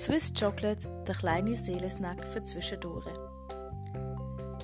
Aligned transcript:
Swiss 0.00 0.32
Chocolate, 0.32 0.88
der 1.06 1.14
kleine 1.14 1.54
Seelensnack 1.54 2.26
für 2.26 2.42
zwischendurch. 2.42 3.04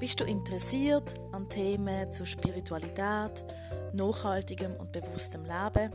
Bist 0.00 0.18
du 0.18 0.24
interessiert 0.24 1.12
an 1.32 1.46
Themen 1.46 2.10
zur 2.10 2.24
Spiritualität, 2.24 3.44
nachhaltigem 3.92 4.74
und 4.76 4.92
bewusstem 4.92 5.42
Leben? 5.42 5.92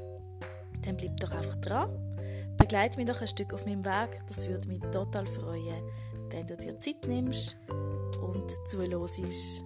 Dann 0.84 0.96
bleib 0.96 1.18
doch 1.20 1.32
einfach 1.32 1.56
dran. 1.56 1.90
Begleite 2.56 3.00
mich 3.00 3.08
doch 3.08 3.20
ein 3.20 3.28
Stück 3.28 3.52
auf 3.56 3.66
meinem 3.66 3.84
Weg. 3.84 4.22
Das 4.28 4.48
würde 4.48 4.68
mich 4.68 4.80
total 4.92 5.26
freuen, 5.26 5.90
wenn 6.30 6.46
du 6.46 6.56
dir 6.56 6.78
Zeit 6.78 7.04
nimmst 7.08 7.58
und 8.22 8.52
zuhörst. 8.68 9.64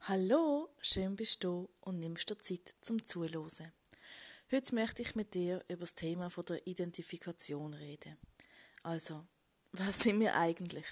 Hallo, 0.00 0.68
schön 0.82 1.16
bist 1.16 1.42
du 1.42 1.70
und 1.80 1.98
nimmst 1.98 2.28
dir 2.28 2.38
Zeit 2.38 2.74
zum 2.82 3.02
Zuhören. 3.02 3.72
Heute 4.52 4.74
möchte 4.74 5.00
ich 5.00 5.14
mit 5.14 5.32
dir 5.32 5.64
über 5.68 5.80
das 5.80 5.94
Thema 5.94 6.28
von 6.28 6.44
der 6.44 6.66
Identifikation 6.66 7.72
reden. 7.72 8.18
Also, 8.82 9.26
was 9.72 10.00
sind 10.00 10.20
wir 10.20 10.36
eigentlich? 10.36 10.84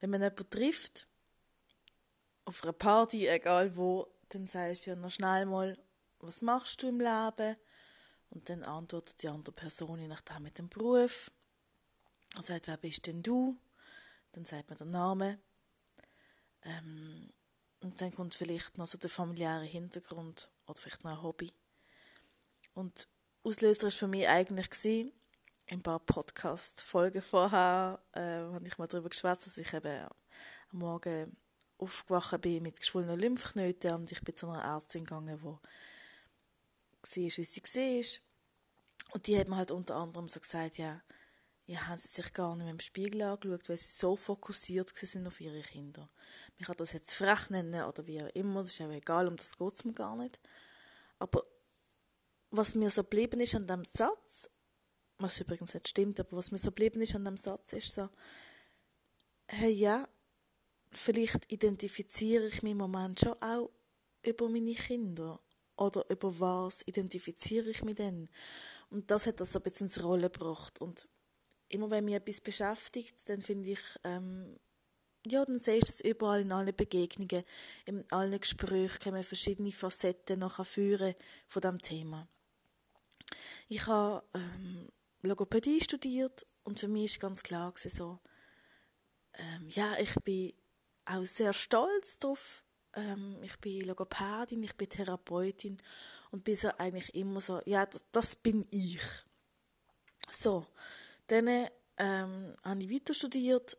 Wenn 0.00 0.10
man 0.10 0.22
jemanden 0.22 0.50
trifft, 0.50 1.06
auf 2.44 2.64
einer 2.64 2.72
Party, 2.72 3.28
egal 3.28 3.76
wo, 3.76 4.08
dann 4.30 4.48
sagst 4.48 4.86
du 4.86 4.90
ja 4.90 4.96
noch 4.96 5.10
schnell 5.10 5.46
mal, 5.46 5.78
was 6.18 6.42
machst 6.42 6.82
du 6.82 6.88
im 6.88 6.98
Leben? 6.98 7.56
Und 8.30 8.48
dann 8.48 8.64
antwortet 8.64 9.22
die 9.22 9.28
andere 9.28 9.54
Person 9.54 10.00
je 10.00 10.08
nachdem 10.08 10.42
mit 10.42 10.58
dem 10.58 10.68
Beruf. 10.68 11.30
Und 12.34 12.44
sagt, 12.44 12.66
wer 12.66 12.76
bist 12.76 13.06
denn 13.06 13.22
du? 13.22 13.56
Dann 14.32 14.44
sagt 14.44 14.68
man 14.68 14.78
den 14.78 14.90
Namen. 14.90 15.40
Ähm, 16.62 17.32
und 17.80 18.00
dann 18.00 18.12
kommt 18.12 18.34
vielleicht 18.34 18.78
noch 18.78 18.88
so 18.88 18.98
der 18.98 19.10
familiäre 19.10 19.64
Hintergrund 19.64 20.50
oder 20.66 20.80
vielleicht 20.80 21.04
noch 21.04 21.12
ein 21.12 21.22
Hobby. 21.22 21.52
Und 22.74 23.08
Auslöser 23.42 23.84
war 23.84 23.90
für 23.90 24.08
mich 24.08 24.28
eigentlich 24.28 24.70
gewesen, 24.70 25.12
ein 25.68 25.82
paar 25.82 26.00
Podcast-Folgen 26.00 27.22
vorher, 27.22 28.00
äh, 28.12 28.20
habe 28.20 28.66
ich 28.66 28.78
mal 28.78 28.86
darüber 28.86 29.08
geschwätzt, 29.08 29.46
dass 29.46 29.58
ich 29.58 29.72
eben 29.72 30.06
am 30.72 30.78
Morgen 30.78 31.36
aufgewacht 31.78 32.40
bin 32.40 32.62
mit 32.62 32.78
geschwollenen 32.78 33.18
Lymphknoten 33.18 33.94
und 33.94 34.12
ich 34.12 34.20
bin 34.22 34.34
zu 34.34 34.48
einer 34.48 34.62
Ärztin 34.62 35.04
gegangen, 35.04 35.38
die 35.38 35.44
war, 35.44 35.60
wie 37.02 37.30
sie 37.30 37.62
war. 37.62 39.14
Und 39.14 39.26
die 39.26 39.38
hat 39.38 39.48
mir 39.48 39.56
halt 39.56 39.70
unter 39.70 39.96
anderem 39.96 40.28
so 40.28 40.40
gesagt, 40.40 40.78
ja, 40.78 41.00
ja, 41.66 41.86
haben 41.86 41.98
sie 41.98 42.08
sich 42.08 42.32
gar 42.34 42.54
nicht 42.56 42.64
mehr 42.64 42.72
im 42.72 42.80
Spiegel 42.80 43.22
angeschaut, 43.22 43.68
weil 43.68 43.78
sie 43.78 43.88
so 43.88 44.16
fokussiert 44.16 44.94
sind 44.94 45.26
auf 45.26 45.40
ihre 45.40 45.62
Kinder. 45.62 46.10
Man 46.58 46.66
kann 46.66 46.76
das 46.76 46.92
jetzt 46.92 47.14
frech 47.14 47.48
nennen 47.48 47.84
oder 47.84 48.06
wie 48.06 48.22
auch 48.22 48.28
immer, 48.34 48.62
das 48.62 48.72
ist 48.72 48.82
auch 48.82 48.90
egal, 48.90 49.26
um 49.28 49.36
das 49.36 49.56
geht 49.56 49.72
es 49.72 49.84
mir 49.84 49.94
gar 49.94 50.16
nicht. 50.16 50.40
Aber 51.18 51.42
was 52.56 52.74
mir 52.74 52.90
so 52.90 53.02
geblieben 53.02 53.40
ist 53.40 53.54
an 53.54 53.66
dem 53.66 53.84
Satz, 53.84 54.50
was 55.18 55.40
übrigens 55.40 55.74
nicht 55.74 55.88
stimmt, 55.88 56.20
aber 56.20 56.36
was 56.36 56.50
mir 56.50 56.58
so 56.58 56.70
geblieben 56.70 57.00
ist 57.00 57.14
an 57.14 57.24
dem 57.24 57.36
Satz, 57.36 57.72
ist 57.72 57.92
so, 57.92 58.08
hey, 59.46 59.72
ja, 59.72 60.08
vielleicht 60.92 61.50
identifiziere 61.52 62.46
ich 62.46 62.62
mich 62.62 62.72
im 62.72 62.78
Moment 62.78 63.20
schon 63.20 63.40
auch 63.42 63.70
über 64.22 64.48
meine 64.48 64.74
Kinder. 64.74 65.40
Oder 65.76 66.08
über 66.08 66.38
was 66.38 66.82
identifiziere 66.86 67.70
ich 67.70 67.82
mich 67.82 67.96
denn? 67.96 68.28
Und 68.90 69.10
das 69.10 69.26
hat 69.26 69.40
das 69.40 69.52
so 69.52 69.58
ein 69.58 69.62
bisschen 69.62 69.88
ins 69.88 70.02
Rollen 70.04 70.30
gebracht. 70.30 70.80
Und 70.80 71.08
immer 71.68 71.90
wenn 71.90 72.04
mich 72.04 72.14
etwas 72.14 72.40
beschäftigt, 72.40 73.28
dann 73.28 73.40
finde 73.40 73.70
ich, 73.70 73.98
ähm, 74.04 74.56
ja, 75.26 75.44
dann 75.44 75.58
sehe 75.58 75.78
ich 75.78 75.84
das 75.84 76.00
überall 76.00 76.42
in 76.42 76.52
allen 76.52 76.76
Begegnungen, 76.76 77.42
in 77.86 78.04
allen 78.12 78.38
Gesprächen 78.38 79.00
kann 79.00 79.14
man 79.14 79.24
verschiedene 79.24 79.72
Facetten 79.72 80.38
noch 80.38 80.64
führen 80.64 81.14
von 81.48 81.62
dem 81.62 81.80
Thema. 81.80 82.28
Ich 83.68 83.86
habe 83.86 84.24
ähm, 84.34 84.88
Logopädie 85.22 85.80
studiert 85.80 86.46
und 86.64 86.80
für 86.80 86.88
mich 86.88 87.04
ist 87.04 87.20
ganz 87.20 87.42
klar 87.42 87.72
so, 87.76 88.20
ähm, 89.34 89.68
ja, 89.70 89.98
ich 89.98 90.14
bin 90.22 90.52
auch 91.06 91.24
sehr 91.24 91.52
stolz 91.52 92.18
darauf. 92.18 92.64
Ähm, 92.94 93.38
ich 93.42 93.58
bin 93.58 93.86
Logopädin, 93.86 94.62
ich 94.62 94.76
bin 94.76 94.88
Therapeutin 94.88 95.76
und 96.30 96.44
bin 96.44 96.56
so 96.56 96.68
eigentlich 96.78 97.14
immer 97.14 97.40
so, 97.40 97.60
ja, 97.64 97.86
das, 97.86 98.04
das 98.12 98.36
bin 98.36 98.66
ich. 98.70 99.00
So, 100.30 100.66
dann 101.26 101.48
ähm, 101.96 102.56
habe 102.62 102.82
ich 102.82 102.90
weiter 102.90 103.14
studiert. 103.14 103.76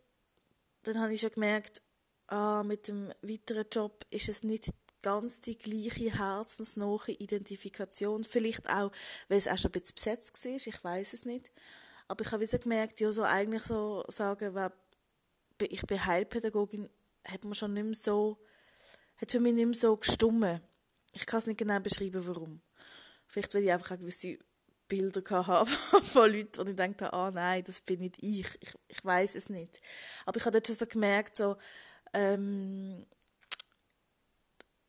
Dann 0.83 0.99
habe 0.99 1.13
ich 1.13 1.21
schon 1.21 1.31
gemerkt, 1.31 1.81
ah, 2.27 2.63
mit 2.63 2.87
dem 2.87 3.11
weiteren 3.21 3.65
Job 3.71 4.05
ist 4.09 4.29
es 4.29 4.43
nicht 4.43 4.71
ganz 5.05 5.39
die 5.39 5.55
gleiche 5.55 6.17
herzensnahe 6.17 7.11
Identifikation. 7.11 8.23
Vielleicht 8.23 8.67
auch, 8.67 8.91
weil 9.27 9.37
es 9.37 9.47
auch 9.47 9.59
schon 9.59 9.69
ein 9.69 9.79
bisschen 9.79 9.93
besetzt 9.93 10.43
war, 10.43 10.55
ich 10.55 10.83
weiß 10.83 11.13
es 11.13 11.25
nicht. 11.25 11.51
Aber 12.07 12.25
ich 12.25 12.31
habe 12.31 12.43
so 12.47 12.57
gemerkt, 12.57 12.99
ja, 12.99 13.11
so 13.11 13.21
eigentlich 13.21 13.61
so 13.61 14.03
sagen, 14.07 14.71
ich 15.61 15.81
bin 15.83 16.05
Heilpädagogin, 16.05 16.89
hat 17.27 17.43
man 17.43 17.53
schon 17.53 17.73
nicht 17.73 17.85
mehr 17.85 17.93
so, 17.93 18.39
hat 19.17 19.31
für 19.31 19.39
mich 19.39 19.53
nicht 19.53 19.67
mehr 19.67 19.75
so 19.75 19.95
gestummen. 19.95 20.59
Ich 21.13 21.27
kann 21.27 21.37
es 21.37 21.45
nicht 21.45 21.59
genau 21.59 21.79
beschreiben, 21.79 22.25
warum. 22.25 22.61
Vielleicht, 23.27 23.53
weil 23.53 23.63
ich 23.63 23.71
einfach 23.71 23.91
eine 23.91 23.99
gewisse 23.99 24.39
Bilder 24.87 25.21
gehabt 25.21 25.69
von 26.03 26.31
Leuten, 26.31 26.65
wo 26.65 26.67
ich 26.67 26.75
dachte, 26.75 27.13
ah 27.13 27.29
nein, 27.29 27.63
das 27.63 27.81
bin 27.81 27.99
nicht 27.99 28.15
ich. 28.23 28.47
Ich, 28.59 28.73
ich 28.87 29.05
weiß 29.05 29.35
es 29.35 29.49
nicht. 29.49 29.81
Aber 30.25 30.37
ich 30.37 30.45
habe 30.45 30.53
dort 30.53 30.65
schon 30.65 30.75
so 30.75 30.87
gemerkt, 30.87 31.37
so, 31.37 31.57
ähm, 32.13 33.05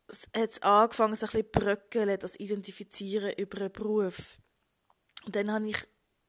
es 0.09 0.29
hat 0.35 0.63
angefangen, 0.63 1.17
so 1.17 1.27
ein 1.27 1.33
bisschen 1.33 1.51
bröckeln, 1.51 2.19
das 2.19 2.39
Identifizieren 2.39 3.33
über 3.37 3.59
einen 3.61 3.73
Beruf. 3.73 4.39
Und 5.25 5.35
dann 5.35 5.51
habe 5.51 5.69
ich 5.69 5.77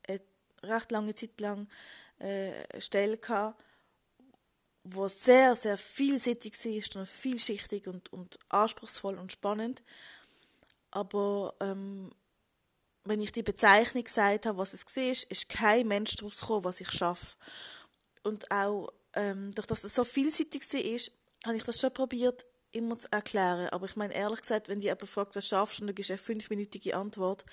eine 0.07 0.21
recht 0.63 0.91
lange 0.91 1.13
Zeit 1.13 1.39
lang 1.39 1.67
äh, 2.19 2.51
eine 2.71 2.81
Stelle 2.81 3.17
gehabt, 3.17 3.63
wo 4.83 5.07
sehr, 5.07 5.55
sehr 5.55 5.77
vielseitig 5.77 6.53
war 6.53 7.01
und 7.01 7.07
vielschichtig 7.07 7.87
und, 7.87 8.11
und 8.13 8.39
anspruchsvoll 8.49 9.17
und 9.17 9.31
spannend. 9.31 9.83
Aber 10.91 11.53
ähm, 11.59 12.11
wenn 13.03 13.21
ich 13.21 13.31
die 13.31 13.43
Bezeichnung 13.43 14.03
gesagt 14.03 14.45
habe, 14.45 14.57
was 14.57 14.73
es 14.73 14.85
war, 14.85 15.11
ist 15.11 15.49
kein 15.49 15.87
Mensch 15.87 16.15
daraus 16.15 16.39
gekommen, 16.39 16.63
was 16.63 16.81
ich 16.81 16.91
schaffe. 16.91 17.35
Und 18.23 18.49
auch, 18.49 18.91
ähm, 19.13 19.51
durch 19.51 19.67
dass 19.67 19.83
es 19.83 19.93
so 19.93 20.03
vielseitig 20.03 20.61
war, 20.61 21.47
habe 21.47 21.57
ich 21.57 21.63
das 21.63 21.79
schon 21.79 21.93
probiert, 21.93 22.45
immer 22.77 22.97
zu 22.97 23.11
erklären. 23.11 23.69
Aber 23.69 23.85
ich 23.85 23.95
meine, 23.95 24.13
ehrlich 24.13 24.41
gesagt, 24.41 24.69
wenn 24.69 24.79
die 24.79 24.85
jemand 24.87 25.07
fragt, 25.07 25.35
was 25.35 25.47
schaffst 25.47 25.79
du, 25.79 25.83
und 25.83 25.87
du 25.87 25.93
gibst 25.93 26.11
eine 26.11 26.17
fünfminütige 26.17 26.95
Antwort, 26.95 27.43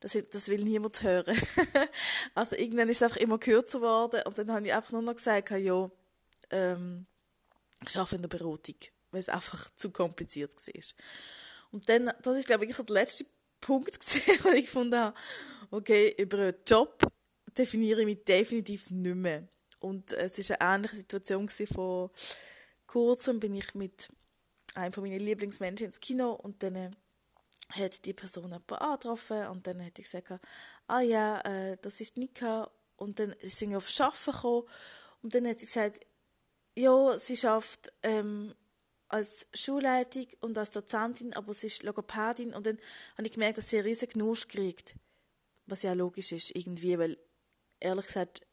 das, 0.00 0.18
das 0.30 0.48
will 0.48 0.62
niemand 0.62 1.02
hören. 1.02 1.36
also 2.34 2.56
irgendwann 2.56 2.88
ist 2.88 2.98
es 2.98 3.02
einfach 3.02 3.16
immer 3.18 3.38
kürzer 3.38 3.78
geworden 3.78 4.20
und 4.26 4.38
dann 4.38 4.52
habe 4.52 4.66
ich 4.66 4.74
einfach 4.74 4.92
nur 4.92 5.02
noch 5.02 5.14
gesagt, 5.14 5.50
ja, 5.50 5.90
ähm, 6.50 7.06
ich 7.86 7.98
arbeite 7.98 8.16
in 8.16 8.22
der 8.22 8.28
Beratung, 8.28 8.76
weil 9.10 9.20
es 9.20 9.28
einfach 9.28 9.70
zu 9.74 9.90
kompliziert 9.90 10.54
war. 10.54 10.82
Und 11.72 11.88
dann, 11.88 12.12
das 12.22 12.36
ist 12.36 12.46
glaube 12.46 12.66
ich 12.66 12.74
so 12.74 12.82
der 12.82 12.94
letzte 12.94 13.24
Punkt 13.60 13.96
wo 14.44 14.48
ich 14.50 14.66
gefunden 14.66 14.98
habe, 14.98 15.16
okay, 15.70 16.14
über 16.18 16.38
einen 16.38 16.54
Job 16.66 17.06
definiere 17.56 18.00
ich 18.00 18.06
mich 18.06 18.24
definitiv 18.24 18.90
nicht 18.90 19.16
mehr. 19.16 19.48
Und 19.78 20.12
es 20.12 20.48
war 20.50 20.60
eine 20.60 20.74
ähnliche 20.74 20.96
Situation 20.96 21.48
von 21.48 22.10
kurzem 22.86 23.40
bin 23.40 23.54
ich 23.54 23.74
mit 23.74 24.10
einem 24.74 24.92
von 24.92 25.04
meinen 25.04 25.20
Lieblingsmenschen 25.20 25.86
ins 25.86 26.00
Kino 26.00 26.32
und 26.32 26.62
dann 26.62 26.76
äh, 26.76 26.90
hat 27.70 28.04
die 28.04 28.12
Person 28.12 28.44
jemanden 28.44 28.74
angetroffen 28.74 29.46
und 29.48 29.66
dann 29.66 29.84
hat 29.84 29.98
ich 29.98 30.10
gesagt, 30.10 30.46
ah 30.86 31.00
ja, 31.00 31.40
äh, 31.40 31.76
das 31.82 32.00
ist 32.00 32.16
Nika. 32.16 32.70
Und 32.96 33.18
dann 33.18 33.30
ist 33.30 33.58
sie 33.58 33.74
auf 33.74 33.88
Arbeiten 34.00 34.32
gekommen 34.32 34.68
und 35.22 35.34
dann 35.34 35.46
hat 35.48 35.58
sie 35.58 35.66
gesagt, 35.66 36.06
ja, 36.76 37.18
sie 37.18 37.36
schafft 37.36 37.92
ähm, 38.02 38.54
als 39.08 39.46
Schulleitung 39.52 40.26
und 40.40 40.56
als 40.56 40.70
Dozentin, 40.70 41.32
aber 41.34 41.52
sie 41.52 41.66
ist 41.66 41.82
Logopädin. 41.82 42.54
Und 42.54 42.66
dann 42.66 42.78
habe 43.16 43.26
ich 43.26 43.32
gemerkt, 43.32 43.58
dass 43.58 43.70
sie 43.70 43.78
einen 43.78 43.86
riesen 43.86 44.08
Genusch 44.08 44.48
kriegt, 44.48 44.94
was 45.66 45.82
ja 45.82 45.92
logisch 45.92 46.32
ist 46.32 46.54
irgendwie, 46.54 46.98
weil 46.98 47.18
ehrlich 47.80 48.06
gesagt 48.06 48.46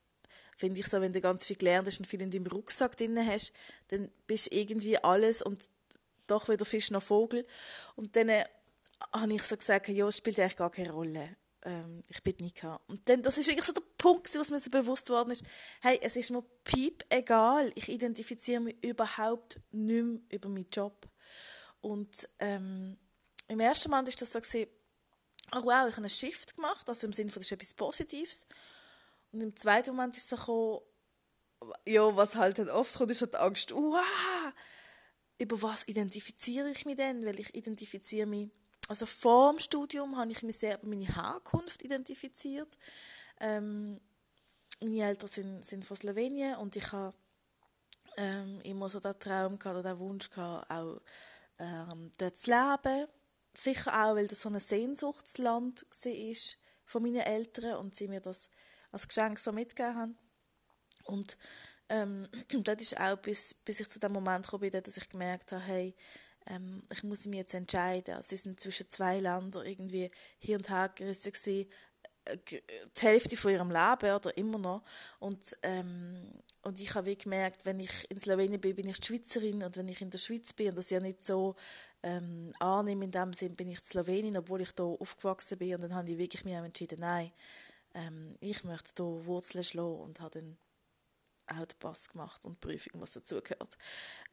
finde 0.57 0.81
ich 0.81 0.87
so, 0.87 0.99
wenn 0.99 1.13
du 1.13 1.21
ganz 1.21 1.45
viel 1.45 1.55
gelernt 1.55 1.87
hast 1.87 1.99
und 1.99 2.05
viel 2.05 2.21
in 2.21 2.31
deinem 2.31 2.47
Rucksack 2.47 2.97
drin 2.97 3.17
hast, 3.25 3.53
dann 3.87 4.11
bist 4.27 4.51
du 4.51 4.57
irgendwie 4.57 4.97
alles 4.97 5.41
und 5.41 5.69
doch 6.29 6.47
weder 6.49 6.65
Fisch 6.65 6.91
noch 6.91 7.03
Vogel. 7.03 7.45
Und 7.95 8.15
dann 8.15 8.29
äh, 8.29 8.45
habe 9.13 9.33
ich 9.33 9.43
so 9.43 9.57
gesagt, 9.57 9.87
ja, 9.87 10.07
es 10.07 10.17
spielt 10.17 10.39
eigentlich 10.39 10.57
gar 10.57 10.71
keine 10.71 10.91
Rolle. 10.91 11.35
Ähm, 11.63 12.01
ich 12.07 12.23
bin 12.23 12.35
Nika. 12.39 12.79
Und 12.87 13.07
dann, 13.09 13.21
das 13.23 13.37
ist 13.37 13.47
wirklich 13.47 13.65
so 13.65 13.73
der 13.73 13.83
Punkt, 13.97 14.33
was 14.37 14.51
mir 14.51 14.59
so 14.59 14.69
bewusst 14.69 15.09
worden 15.09 15.31
ist. 15.31 15.45
Hey, 15.81 15.99
es 16.01 16.15
ist 16.15 16.31
mir 16.31 16.43
piep 16.63 17.03
egal. 17.09 17.71
Ich 17.75 17.89
identifiziere 17.89 18.61
mich 18.61 18.83
überhaupt 18.83 19.59
nicht 19.71 20.03
mehr 20.03 20.19
über 20.29 20.49
meinen 20.49 20.69
Job. 20.71 21.07
Und 21.81 22.27
ähm, 22.39 22.97
im 23.47 23.59
ersten 23.59 23.89
Moment 23.89 24.07
ist 24.07 24.21
das 24.21 24.31
so 24.31 24.39
gewesen, 24.39 24.67
oh 25.53 25.63
wow, 25.63 25.87
ich 25.87 25.95
habe 25.95 25.97
einen 25.97 26.09
Shift 26.09 26.55
gemacht, 26.55 26.87
also 26.87 27.07
im 27.07 27.13
Sinne 27.13 27.31
von, 27.31 27.39
das 27.39 27.47
ist 27.47 27.51
etwas 27.51 27.73
Positives. 27.73 28.45
Und 29.31 29.41
im 29.41 29.55
zweiten 29.55 29.95
Moment 29.95 30.15
ist 30.15 30.23
es 30.23 30.29
so 30.29 30.35
gekommen, 30.35 30.79
ja, 31.85 32.15
was 32.15 32.35
halt 32.35 32.59
dann 32.59 32.69
oft 32.69 32.95
kommt, 32.95 33.11
ist 33.11 33.21
halt 33.21 33.33
die 33.33 33.37
Angst, 33.37 33.73
wow, 33.73 34.53
über 35.39 35.61
was 35.61 35.87
identifiziere 35.87 36.69
ich 36.69 36.85
mich 36.85 36.97
denn? 36.97 37.25
Weil 37.25 37.39
ich 37.39 37.55
identifiziere 37.55 38.27
mich 38.27 38.49
also 38.89 39.05
vor 39.05 39.51
dem 39.51 39.59
Studium 39.59 40.17
habe 40.17 40.31
ich 40.31 40.41
mich 40.41 40.57
sehr 40.57 40.79
über 40.79 40.87
meine 40.87 41.05
Herkunft 41.05 41.83
identifiziert. 41.83 42.75
Ähm, 43.39 44.01
meine 44.81 45.03
Eltern 45.03 45.29
sind, 45.29 45.63
sind 45.63 45.85
von 45.85 45.95
Slowenien 45.95 46.55
und 46.55 46.75
ich 46.75 46.91
habe 46.91 47.13
ähm, 48.17 48.59
immer 48.61 48.89
so 48.89 48.99
den 48.99 49.17
Traum 49.19 49.59
gehabt 49.59 49.79
oder 49.79 49.93
den 49.93 49.99
Wunsch 49.99 50.31
gehabt, 50.31 50.71
auch 50.71 50.99
ähm, 51.59 52.11
dort 52.17 52.35
zu 52.35 52.49
leben. 52.49 53.07
Sicher 53.53 53.91
auch, 53.93 54.15
weil 54.15 54.27
das 54.27 54.41
so 54.41 54.49
ein 54.49 54.59
Sehnsuchtsland 54.59 55.85
war 55.87 56.57
von 56.85 57.03
meinen 57.03 57.21
Eltern 57.21 57.77
und 57.77 57.93
sie 57.93 58.07
mir 58.07 58.21
das 58.21 58.49
als 58.91 59.07
Geschenk 59.07 59.37
so 59.37 59.51
mitgegeben 59.51 59.95
haben. 59.95 60.17
Und 61.03 61.37
ähm, 61.89 62.27
das 62.63 62.81
ist 62.81 62.99
auch, 62.99 63.17
bis, 63.17 63.53
bis 63.53 63.79
ich 63.79 63.89
zu 63.89 63.99
dem 63.99 64.13
Moment 64.13 64.45
gekommen 64.45 64.69
bin, 64.69 64.83
dass 64.83 64.97
ich 64.97 65.09
gemerkt 65.09 65.51
habe, 65.51 65.63
hey, 65.63 65.95
ähm, 66.47 66.83
ich 66.91 67.03
muss 67.03 67.27
mich 67.27 67.39
jetzt 67.39 67.53
entscheiden. 67.53 68.15
Also, 68.15 68.29
sie 68.29 68.37
sind 68.37 68.59
zwischen 68.59 68.89
zwei 68.89 69.19
Ländern 69.19 69.65
irgendwie 69.65 70.09
hier 70.39 70.57
und 70.57 70.69
her 70.69 70.89
gerissen 70.93 71.31
gewesen, 71.31 71.69
äh, 72.25 72.37
die 72.47 72.61
Hälfte 73.01 73.37
von 73.37 73.51
ihrem 73.51 73.71
Leben 73.71 74.15
oder 74.15 74.37
immer 74.37 74.57
noch. 74.57 74.83
Und, 75.19 75.57
ähm, 75.63 76.31
und 76.63 76.79
ich 76.79 76.93
habe 76.95 77.15
gemerkt, 77.15 77.65
wenn 77.65 77.79
ich 77.79 78.09
in 78.09 78.19
Slowenien 78.19 78.61
bin, 78.61 78.75
bin 78.75 78.87
ich 78.87 78.99
die 78.99 79.07
Schweizerin 79.07 79.63
und 79.63 79.77
wenn 79.77 79.87
ich 79.87 80.01
in 80.01 80.09
der 80.09 80.17
Schweiz 80.17 80.53
bin, 80.53 80.69
und 80.69 80.77
das 80.77 80.89
ja 80.89 80.99
nicht 80.99 81.25
so 81.25 81.55
ähm, 82.03 82.51
annehme 82.59 83.05
in 83.05 83.11
dem 83.11 83.33
Sinn, 83.33 83.55
bin 83.55 83.69
ich 83.69 83.81
die 83.81 83.87
Slowenin, 83.87 84.37
obwohl 84.37 84.61
ich 84.61 84.71
hier 84.75 84.85
aufgewachsen 84.85 85.57
bin. 85.57 85.75
Und 85.75 85.83
dann 85.83 85.95
habe 85.95 86.09
ich 86.09 86.17
wirklich 86.17 86.45
mir 86.45 86.63
entschieden, 86.63 86.99
nein, 86.99 87.31
ähm, 87.93 88.35
ich 88.39 88.63
möchte 88.63 89.03
hier 89.03 89.25
Wurzeln 89.25 89.63
schlagen 89.63 89.99
und 89.99 90.19
habe 90.19 90.39
dann 90.39 90.57
auch 91.51 91.65
den 91.65 91.79
Pass 91.79 92.09
gemacht 92.09 92.45
und 92.45 92.63
die 92.63 92.67
Prüfung, 92.67 93.01
was 93.01 93.13
dazugehört. 93.13 93.77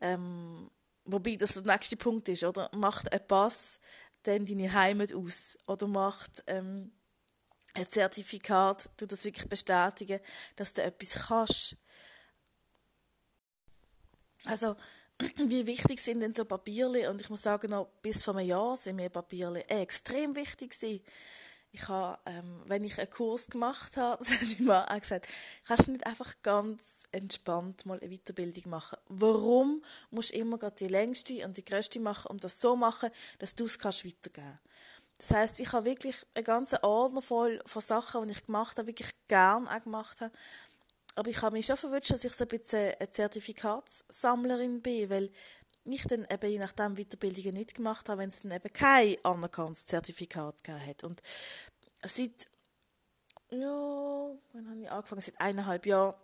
Ähm, 0.00 0.70
wobei 1.04 1.36
das 1.36 1.54
der 1.54 1.62
nächste 1.62 1.96
Punkt 1.96 2.28
ist, 2.28 2.44
oder? 2.44 2.70
Macht 2.72 3.12
ein 3.12 3.26
Pass 3.26 3.80
dann 4.22 4.44
deine 4.44 4.72
Heimat 4.72 5.14
aus? 5.14 5.58
Oder 5.66 5.86
macht 5.86 6.42
ähm, 6.46 6.92
ein 7.74 7.88
Zertifikat, 7.88 8.90
du 8.96 9.06
das 9.06 9.24
wirklich 9.24 9.48
bestätigen, 9.48 10.20
dass 10.56 10.74
du 10.74 10.82
etwas 10.82 11.26
kannst? 11.28 11.76
Also, 14.44 14.76
wie 15.36 15.66
wichtig 15.66 16.00
sind 16.00 16.20
denn 16.20 16.34
so 16.34 16.44
Papierli? 16.44 17.06
Und 17.06 17.20
ich 17.20 17.30
muss 17.30 17.42
sagen, 17.42 17.70
noch 17.70 17.88
bis 18.02 18.22
vor 18.22 18.36
einem 18.36 18.48
Jahr 18.48 18.76
sind 18.76 18.96
mir 18.96 19.10
Papierli 19.10 19.60
extrem 19.62 20.34
wichtig 20.34 20.70
gewesen 20.70 21.02
ich 21.72 21.88
habe, 21.88 22.18
ähm, 22.26 22.62
wenn 22.66 22.84
ich 22.84 22.98
einen 22.98 23.10
Kurs 23.10 23.48
gemacht 23.48 23.96
habe, 23.96 24.18
das 24.24 24.32
hat 24.32 24.40
meine 24.42 24.62
Mann 24.62 24.88
auch 24.88 25.00
gesagt, 25.00 25.28
kannst 25.66 25.86
du 25.86 25.92
nicht 25.92 26.06
einfach 26.06 26.34
ganz 26.42 27.06
entspannt 27.12 27.86
mal 27.86 28.00
eine 28.00 28.10
Weiterbildung 28.10 28.70
machen. 28.70 28.98
Warum 29.08 29.84
musst 30.10 30.34
du 30.34 30.38
immer 30.38 30.58
gerade 30.58 30.76
die 30.76 30.88
längste 30.88 31.44
und 31.44 31.56
die 31.56 31.64
größte 31.64 32.00
machen 32.00 32.28
und 32.28 32.44
das 32.44 32.60
so 32.60 32.76
machen, 32.76 33.10
dass 33.38 33.54
du 33.54 33.66
es 33.66 33.78
kannst 33.78 34.04
weitergeben 34.04 34.58
Das 35.18 35.30
heißt, 35.32 35.60
ich 35.60 35.72
habe 35.72 35.86
wirklich 35.86 36.16
einen 36.34 36.44
ganzen 36.44 36.78
Ordner 36.82 37.22
voll 37.22 37.62
von 37.66 37.82
Sachen, 37.82 38.26
die 38.26 38.32
ich 38.32 38.46
gemacht 38.46 38.78
habe, 38.78 38.88
wirklich 38.88 39.10
gern 39.28 39.68
auch 39.68 39.82
gemacht 39.82 40.20
habe. 40.20 40.32
Aber 41.16 41.30
ich 41.30 41.40
habe 41.40 41.56
mich 41.56 41.64
schon 41.64 41.78
verwünscht, 41.78 42.10
dass 42.10 42.24
ich 42.24 42.32
so 42.34 42.44
ein 42.44 42.48
bisschen 42.48 42.94
eine 42.98 43.08
Zertifikatssammlerin 43.08 44.82
bin, 44.82 45.08
weil 45.08 45.30
ich 45.86 46.04
dann 46.04 46.26
eben 46.30 46.50
je 46.50 46.58
nachdem 46.58 46.96
Weiterbildungen 46.96 47.54
nicht 47.54 47.74
gemacht 47.74 48.08
habe, 48.08 48.22
wenn 48.22 48.28
es 48.28 48.42
dann 48.42 48.52
eben 48.52 48.72
kein 48.72 49.16
anerkanntes 49.24 49.86
Zertifikat 49.86 50.62
gegeben 50.62 50.86
hat. 50.86 51.04
Und 51.04 51.22
seit, 52.04 52.48
ja, 53.50 54.30
wann 54.52 54.70
habe 54.70 54.80
ich 54.80 54.90
angefangen? 54.90 55.20
Seit 55.20 55.40
eineinhalb 55.40 55.86
Jahren 55.86 56.14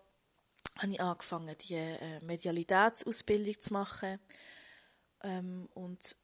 habe 0.79 0.93
ich 0.93 1.01
angefangen, 1.01 1.57
die 1.59 1.75
äh, 1.75 2.21
Medialitätsausbildung 2.23 3.61
zu 3.61 3.73
machen. 3.73 4.19
Ähm, 5.23 5.69
und 5.75 6.17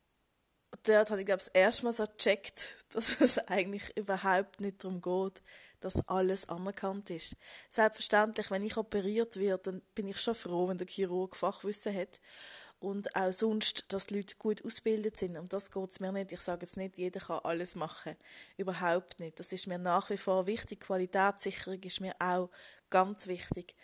dort 0.84 1.10
habe 1.10 1.20
ich, 1.20 1.26
glaube 1.26 1.40
ich, 1.40 1.46
das 1.46 1.54
erste 1.54 1.84
Mal 1.84 1.92
so 1.92 2.04
gecheckt, 2.04 2.84
dass 2.90 3.20
es 3.20 3.38
eigentlich 3.38 3.96
überhaupt 3.96 4.60
nicht 4.60 4.82
darum 4.82 5.00
geht, 5.00 5.42
dass 5.80 6.08
alles 6.08 6.48
anerkannt 6.48 7.10
ist. 7.10 7.36
Selbstverständlich, 7.68 8.50
wenn 8.50 8.64
ich 8.64 8.76
operiert 8.76 9.36
werde, 9.36 9.62
dann 9.64 9.82
bin 9.94 10.08
ich 10.08 10.20
schon 10.20 10.34
froh, 10.34 10.68
wenn 10.68 10.78
der 10.78 10.88
Chirurg 10.88 11.36
Fachwissen 11.36 11.94
hat 11.94 12.20
und 12.80 13.14
auch 13.16 13.32
sonst, 13.32 13.92
dass 13.92 14.06
die 14.06 14.16
Leute 14.18 14.36
gut 14.36 14.64
ausgebildet 14.64 15.16
sind. 15.16 15.36
Um 15.36 15.48
das 15.48 15.70
geht 15.70 15.90
es 15.90 16.00
mir 16.00 16.12
nicht. 16.12 16.32
Ich 16.32 16.40
sage 16.40 16.62
jetzt 16.62 16.76
nicht, 16.76 16.96
jeder 16.96 17.20
kann 17.20 17.40
alles 17.42 17.74
machen. 17.74 18.14
Überhaupt 18.56 19.18
nicht. 19.18 19.38
Das 19.40 19.52
ist 19.52 19.66
mir 19.66 19.78
nach 19.78 20.10
wie 20.10 20.16
vor 20.16 20.46
wichtig. 20.46 20.80
Qualitätssicherung 20.80 21.82
ist 21.82 22.00
mir 22.00 22.14
auch 22.20 22.50
ganz 22.90 23.26
wichtig. 23.26 23.74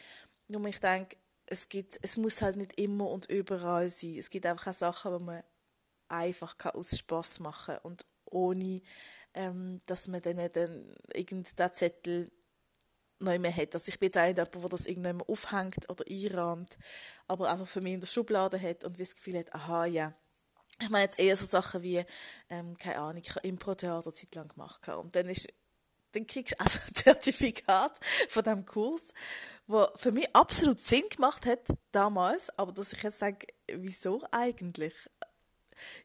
Nur 0.49 0.65
ich 0.67 0.79
denke, 0.79 1.17
es, 1.47 1.69
gibt, 1.69 1.99
es 2.03 2.17
muss 2.17 2.43
halt 2.43 2.57
nicht 2.57 2.81
immer 2.81 3.09
und 3.09 3.31
überall 3.31 3.91
sein. 3.91 4.17
Es 4.17 4.31
gibt 4.31 4.47
einfach 4.47 4.69
auch 4.69 4.77
Sachen, 4.77 5.19
die 5.19 5.25
man 5.25 5.43
einfach 6.09 6.57
aus 6.75 6.99
Spass 6.99 7.41
machen 7.41 7.75
kann 7.75 7.85
und 7.85 8.07
ohne, 8.31 8.83
ähm, 9.35 9.81
dass 9.87 10.09
man 10.09 10.23
dann, 10.23 10.37
dann 10.53 10.95
irgendeinen 11.13 11.73
Zettel 11.73 12.31
noch 13.21 13.39
mehr 13.39 13.55
hat. 13.57 13.75
Also 13.75 13.89
ich 13.89 13.99
bin 13.99 14.07
jetzt 14.07 14.19
auch 14.19 14.25
nicht 14.25 14.37
jemand, 14.37 14.55
der 14.55 14.71
das 14.71 14.87
irgendjemand 14.87 15.29
aufhängt 15.29 15.89
oder 15.89 16.05
einrahmt, 16.09 16.79
aber 17.27 17.51
einfach 17.51 17.67
für 17.67 17.81
mich 17.81 17.95
in 17.95 18.01
der 18.01 18.07
Schublade 18.07 18.61
hat 18.61 18.85
und 18.85 18.99
wie 18.99 19.03
das 19.03 19.15
Gefühl 19.15 19.39
hat, 19.39 19.55
aha, 19.55 19.87
ja. 19.87 20.15
Ich 20.81 20.91
meine 20.91 21.05
jetzt 21.05 21.21
eher 21.21 21.37
so 21.37 21.47
Sachen 21.47 21.83
wie, 21.83 22.05
ähm, 22.51 22.77
keine 22.77 22.99
Ahnung, 22.99 23.23
ich 23.23 23.31
habe 23.31 23.47
Impro-Theater 23.47 24.13
Zeit 24.13 24.35
lang 24.35 24.49
gemacht 24.49 24.89
und 24.89 25.15
dann 25.15 25.29
ist 25.29 25.49
dann 26.15 26.27
kriegst 26.27 26.55
du 26.55 26.61
also 26.61 26.79
ein 26.79 26.95
Zertifikat 26.95 27.99
von 28.29 28.43
diesem 28.45 28.65
Kurs, 28.65 29.13
wo 29.67 29.87
für 29.97 30.13
mich 30.13 30.35
absolut 30.35 30.81
Sinn 30.81 31.03
gemacht 31.11 31.47
hat 31.47 31.67
damals, 31.93 32.57
aber 32.59 32.73
dass 32.73 32.93
ich 32.93 33.03
jetzt 33.03 33.21
denke, 33.21 33.47
wieso 33.69 34.23
eigentlich? 34.31 34.95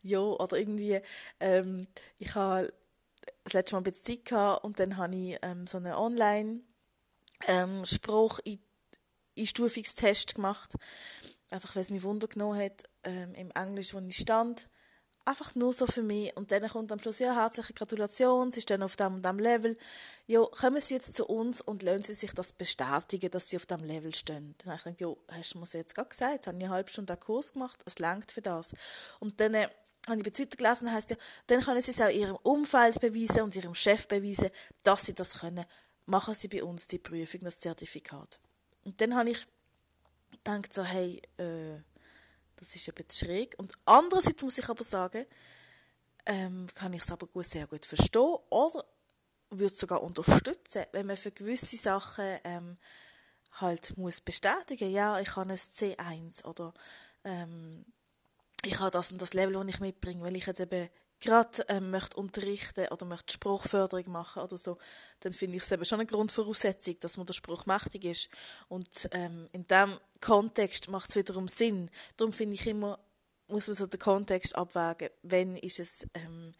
Ja, 0.02 0.20
oder 0.20 0.58
irgendwie, 0.58 1.00
ähm, 1.40 1.88
ich 2.18 2.34
habe 2.34 2.74
das 3.44 3.54
letzte 3.54 3.76
Mal 3.76 3.82
ein 3.82 3.84
bisschen 3.84 4.18
Zeit 4.18 4.26
gehabt 4.26 4.64
und 4.64 4.80
dann 4.80 4.98
habe 4.98 5.16
ich 5.16 5.38
ähm, 5.44 5.68
so 5.68 5.78
eine 5.78 5.98
Online- 5.98 6.64
ähm, 7.48 7.86
Spruch 7.86 8.40
in 8.44 8.60
Einstufungstest 9.38 10.36
gemacht. 10.36 10.76
Einfach, 11.52 11.76
weil 11.76 11.82
es 11.82 11.90
mich 11.90 12.04
Wunder 12.04 12.28
genommen 12.28 12.60
hat, 12.60 12.84
ähm, 13.04 13.34
im 13.34 13.52
Englisch, 13.52 13.94
wo 13.94 14.00
ich 14.00 14.18
stand. 14.18 14.68
Einfach 15.26 15.54
nur 15.56 15.74
so 15.74 15.86
für 15.86 16.02
mich. 16.02 16.36
Und 16.36 16.52
dann 16.52 16.68
kommt 16.68 16.92
am 16.92 17.00
Schluss, 17.00 17.20
ja, 17.20 17.36
herzliche 17.36 17.74
Gratulation, 17.74 18.52
Sie 18.52 18.62
stehen 18.62 18.84
auf 18.84 18.96
dem 18.96 19.16
und 19.16 19.26
dem 19.26 19.38
Level. 19.38 19.78
Ja, 20.28 20.44
kommen 20.46 20.82
Sie 20.82 20.96
jetzt 20.96 21.16
zu 21.16 21.26
uns 21.26 21.62
und 21.62 21.84
lassen 21.84 22.04
Sie 22.04 22.14
sich 22.14 22.32
das 22.34 22.54
bestätigen, 22.54 23.30
dass 23.32 23.50
Sie 23.50 23.58
auf 23.58 23.66
dem 23.66 23.84
Level 23.84 24.14
stehen. 24.14 24.56
Dann 24.60 24.72
habe 24.72 24.78
ich 24.78 24.98
gedacht, 24.98 25.18
ja, 25.30 25.38
hast 25.38 25.54
du 25.54 25.60
mir 25.60 25.66
jetzt 25.72 25.96
gerade 25.96 26.10
gesagt, 26.10 26.34
jetzt 26.34 26.48
habe 26.48 26.58
ich 26.58 26.64
eine 26.64 26.74
halbe 26.74 26.90
Stunde 26.90 27.14
einen 27.14 27.20
Kurs 27.20 27.54
gemacht, 27.54 27.80
es 27.86 28.00
langt 28.00 28.32
für 28.32 28.42
das. 28.42 28.74
Und 29.20 29.40
dann, 29.40 29.54
äh, 29.54 29.70
habe 30.08 30.18
ich 30.18 30.24
bei 30.24 30.32
Twitter 30.32 30.58
gelesen, 30.58 30.92
heisst 30.92 31.12
ja, 31.12 31.18
dann 31.48 31.62
können 31.62 31.82
Sie 31.82 31.92
es 31.92 32.02
auch 32.02 32.10
Ihrem 32.10 32.38
Umfeld 32.38 33.00
beweisen 33.00 33.42
und 33.42 33.56
Ihrem 33.56 33.76
Chef 33.76 34.08
beweisen, 34.08 34.50
dass 34.84 35.06
Sie 35.06 35.14
das 35.14 35.40
können 35.40 35.66
machen 36.10 36.34
sie 36.34 36.48
bei 36.48 36.64
uns 36.64 36.88
die 36.88 37.00
Prüfung, 37.00 37.42
das 37.42 37.60
Zertifikat. 37.60 38.40
Und 38.84 39.00
dann 39.02 39.16
habe 39.16 39.30
ich 39.30 39.48
gedacht 40.32 40.74
so, 40.74 40.84
hey, 40.84 41.22
äh, 41.38 41.80
das 42.56 42.76
ist 42.76 42.90
ein 42.90 42.96
bisschen 42.96 43.28
schräg. 43.28 43.56
Und 43.58 43.74
andererseits 43.86 44.44
muss 44.44 44.58
ich 44.58 44.70
aber 44.70 44.84
sagen, 44.84 45.26
ähm, 46.26 46.68
kann 46.76 46.94
ich 46.94 47.02
es 47.02 47.12
aber 47.12 47.28
gut, 47.28 47.46
sehr 47.46 47.68
gut 47.68 47.86
verstehen 47.86 48.38
oder 48.50 48.86
würde 49.50 49.74
es 49.74 49.80
sogar 49.80 50.04
unterstützen, 50.04 50.86
wenn 50.92 51.08
man 51.08 51.18
für 51.18 51.32
gewisse 51.32 51.78
Sachen 51.78 52.26
ähm, 52.44 52.76
halt 53.54 53.98
muss 53.98 54.22
bestätigen, 54.22 54.92
ja, 54.92 55.20
ich 55.20 55.36
habe 55.36 55.50
ein 55.50 55.58
C1 55.58 56.46
oder 56.46 56.74
ähm, 57.24 57.86
ich 58.64 58.80
habe 58.80 58.92
das 58.92 59.12
und 59.12 59.22
das 59.22 59.34
Level, 59.34 59.54
das 59.54 59.76
ich 59.76 59.80
mitbringe, 59.80 60.24
weil 60.24 60.36
ich 60.36 60.46
jetzt 60.46 60.60
eben 60.60 60.90
gerade 61.20 61.66
ähm, 61.68 61.92
möchte 61.92 62.18
unterrichten 62.18 62.88
oder 62.90 63.06
möchte 63.06 63.34
Spruchförderung 63.34 64.12
machen 64.12 64.42
oder 64.42 64.58
so, 64.58 64.78
dann 65.20 65.34
finde 65.34 65.58
ich 65.58 65.64
es 65.64 65.72
eben 65.72 65.86
schon 65.86 66.00
eine 66.00 66.08
Grundvoraussetzung, 66.08 67.00
dass 67.00 67.18
man 67.18 67.26
der 67.26 67.34
Spruch 67.34 67.66
mächtig 67.66 68.06
ist. 68.06 68.30
Und 68.68 69.10
ähm, 69.12 69.50
in 69.52 69.68
dem 69.68 70.00
Kontext 70.22 70.88
macht 70.90 71.10
es 71.10 71.16
wiederum 71.16 71.48
Sinn. 71.48 71.90
Darum 72.18 72.34
finde 72.34 72.56
ich 72.56 72.68
immer, 72.68 73.00
muss 73.48 73.68
man 73.68 73.76
so 73.76 73.88
den 73.88 74.00
Kontext 74.00 74.56
abwägen, 74.56 75.10
wenn 75.24 75.56
ist 75.56 75.80
es, 75.80 76.08
ähm, 76.14 76.54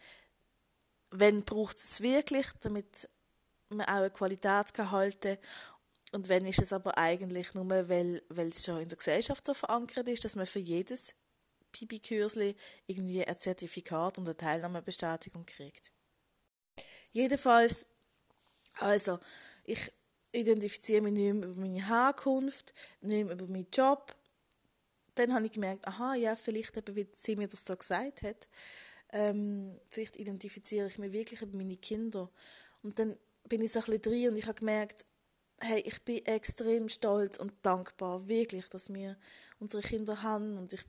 wenn 1.12 1.44
braucht 1.44 1.78
es 1.78 2.02
wirklich, 2.02 2.48
damit 2.62 3.08
man 3.70 3.86
auch 3.88 3.94
eine 3.94 4.12
Qualität 4.12 4.74
kann 4.74 4.92
halten 4.92 5.38
und 6.12 6.28
wenn 6.28 6.46
ist 6.46 6.60
es 6.60 6.74
aber 6.74 6.98
eigentlich 6.98 7.54
nur, 7.54 7.68
weil, 7.68 8.22
weil 8.30 8.48
es 8.48 8.66
schon 8.66 8.82
in 8.82 8.90
der 8.90 8.98
Gesellschaft 8.98 9.46
so 9.46 9.54
verankert 9.54 10.08
ist, 10.08 10.26
dass 10.26 10.36
man 10.36 10.48
für 10.48 10.60
jedes 10.60 11.14
Pipi-Kürsli 11.72 12.56
irgendwie 12.86 13.26
ein 13.26 13.38
Zertifikat 13.38 14.18
und 14.18 14.26
eine 14.26 14.38
Teilnahmebestätigung 14.38 15.46
kriegt. 15.46 15.92
Jedenfalls, 17.12 17.86
also, 18.78 19.20
ich 19.64 19.92
identifiziere 20.32 21.02
mich 21.02 21.14
nicht 21.14 21.34
mehr 21.34 21.50
über 21.50 21.60
meine 21.60 21.88
Herkunft, 21.88 22.74
nicht 23.02 23.26
mehr 23.26 23.34
über 23.34 23.48
meinen 23.48 23.68
Job. 23.74 24.16
Dann 25.16 25.34
habe 25.34 25.46
ich 25.46 25.52
gemerkt, 25.52 25.88
aha, 25.88 26.16
ja, 26.16 26.36
vielleicht 26.36 26.78
eben, 26.78 26.96
wie 26.96 27.08
sie 27.12 27.36
mir 27.36 27.48
das 27.48 27.66
so 27.66 27.76
gesagt 27.76 28.22
hat, 28.22 28.48
ähm, 29.12 29.80
vielleicht 29.90 30.16
identifiziere 30.18 30.88
ich 30.88 30.98
mich 30.98 31.12
wirklich 31.12 31.42
über 31.42 31.58
meine 31.58 31.78
Kinder. 31.78 32.30
Und 32.84 33.00
dann 33.00 33.18
bin 33.48 33.62
ich 33.62 33.72
so 33.72 33.80
ein 33.80 33.86
bisschen 33.86 34.02
drin 34.04 34.30
und 34.30 34.36
ich 34.38 34.46
habe 34.46 34.60
gemerkt, 34.60 35.06
hey, 35.62 35.82
ich 35.86 36.02
bin 36.04 36.26
extrem 36.26 36.88
stolz 36.90 37.38
und 37.38 37.54
dankbar, 37.64 38.28
wirklich, 38.28 38.70
dass 38.70 38.94
wir 38.94 39.18
unsere 39.60 39.84
Kinder 39.84 40.22
haben 40.22 40.58
und 40.58 40.72
ich 40.74 40.86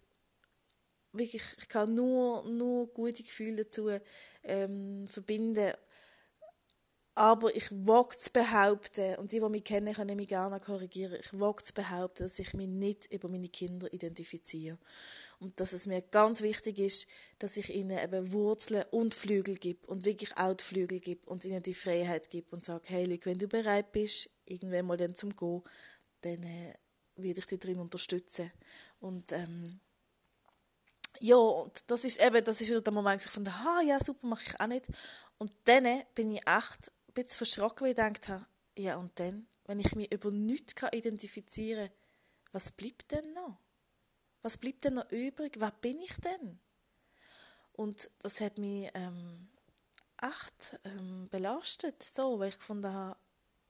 wirklich, 1.13 1.43
ich 1.59 1.69
kann 1.69 1.95
nur, 1.95 2.45
nur 2.45 2.89
gute 2.89 3.23
Gefühle 3.23 3.65
dazu 3.65 3.91
ähm, 4.43 5.07
verbinden. 5.07 5.73
Aber 7.17 7.55
ich 7.55 7.71
wage 7.71 8.17
zu 8.17 8.31
behaupten, 8.31 9.17
und 9.17 9.33
die, 9.33 9.41
die 9.41 9.49
mich 9.49 9.65
kennen, 9.65 9.93
können 9.93 10.17
mich 10.17 10.29
gerne 10.29 10.61
korrigieren, 10.61 11.17
ich 11.21 11.39
wage 11.39 11.63
zu 11.63 11.75
behaupten, 11.75 12.23
dass 12.23 12.39
ich 12.39 12.55
mich 12.55 12.69
nicht 12.69 13.13
über 13.13 13.29
meine 13.29 13.49
Kinder 13.49 13.93
identifiziere. 13.93 14.79
Und 15.39 15.59
dass 15.59 15.73
es 15.73 15.87
mir 15.87 16.03
ganz 16.03 16.41
wichtig 16.41 16.79
ist, 16.79 17.09
dass 17.39 17.57
ich 17.57 17.75
ihnen 17.75 17.99
eben 17.99 18.33
Wurzeln 18.33 18.85
und 18.91 19.15
Flügel 19.15 19.57
gebe 19.57 19.87
und 19.87 20.05
wirklich 20.05 20.37
auch 20.37 20.55
die 20.55 20.65
Flügel 20.65 21.01
gebe 21.01 21.29
und 21.29 21.45
ihnen 21.45 21.63
die 21.63 21.75
Freiheit 21.75 22.31
gebe 22.31 22.51
und 22.53 22.65
sage, 22.65 22.85
hey, 22.87 23.05
Luke, 23.05 23.27
wenn 23.29 23.39
du 23.39 23.49
bereit 23.49 23.93
bist, 23.93 24.31
irgendwann 24.47 24.87
mal 24.87 24.97
dann 24.97 25.15
zum 25.15 25.35
Gehen, 25.35 25.63
dann 26.23 26.43
äh, 26.43 26.75
werde 27.17 27.41
ich 27.41 27.47
dich 27.47 27.59
darin 27.59 27.81
unterstützen. 27.81 28.51
Und 29.01 29.33
ähm, 29.33 29.81
ja, 31.21 31.37
und 31.37 31.91
das 31.91 32.05
ist 32.05 32.21
eben, 32.21 32.43
das 32.43 32.61
ist 32.61 32.69
wieder 32.69 32.81
der 32.81 32.93
Moment, 32.93 33.23
wo 33.23 33.27
ich 33.27 33.31
fand, 33.31 33.49
ah, 33.49 33.83
ja, 33.83 34.01
super, 34.01 34.27
mache 34.27 34.45
ich 34.47 34.61
auch 34.61 34.67
nicht. 34.67 34.87
Und 35.39 35.53
dann 35.65 35.87
bin 36.15 36.31
ich 36.31 36.41
echt 36.47 36.91
ein 37.09 37.13
bisschen 37.15 37.37
verschrocken, 37.39 37.85
weil 37.85 37.91
ich 37.91 37.97
gedacht 37.97 38.29
habe, 38.29 38.47
ja, 38.77 38.97
und 38.97 39.19
dann, 39.19 39.47
wenn 39.67 39.81
ich 39.81 39.95
mich 39.95 40.11
über 40.13 40.31
nichts 40.31 40.75
identifizieren 40.93 41.89
kann, 41.89 41.97
was 42.53 42.73
bleibt 42.73 43.13
denn 43.13 43.33
noch? 43.35 43.59
Was 44.43 44.57
bleibt 44.57 44.85
denn 44.85 44.95
noch 44.95 45.11
übrig? 45.11 45.57
Wer 45.59 45.71
bin 45.71 45.99
ich 46.01 46.17
denn? 46.17 46.59
Und 47.73 48.11
das 48.21 48.41
hat 48.41 48.59
mich 48.59 48.91
ähm, 48.95 49.49
echt 50.21 50.81
ähm, 50.85 51.29
belastet, 51.29 52.03
so, 52.03 52.39
weil 52.39 52.49
ich 52.49 52.59
gefunden 52.59 52.93
habe, 52.93 53.19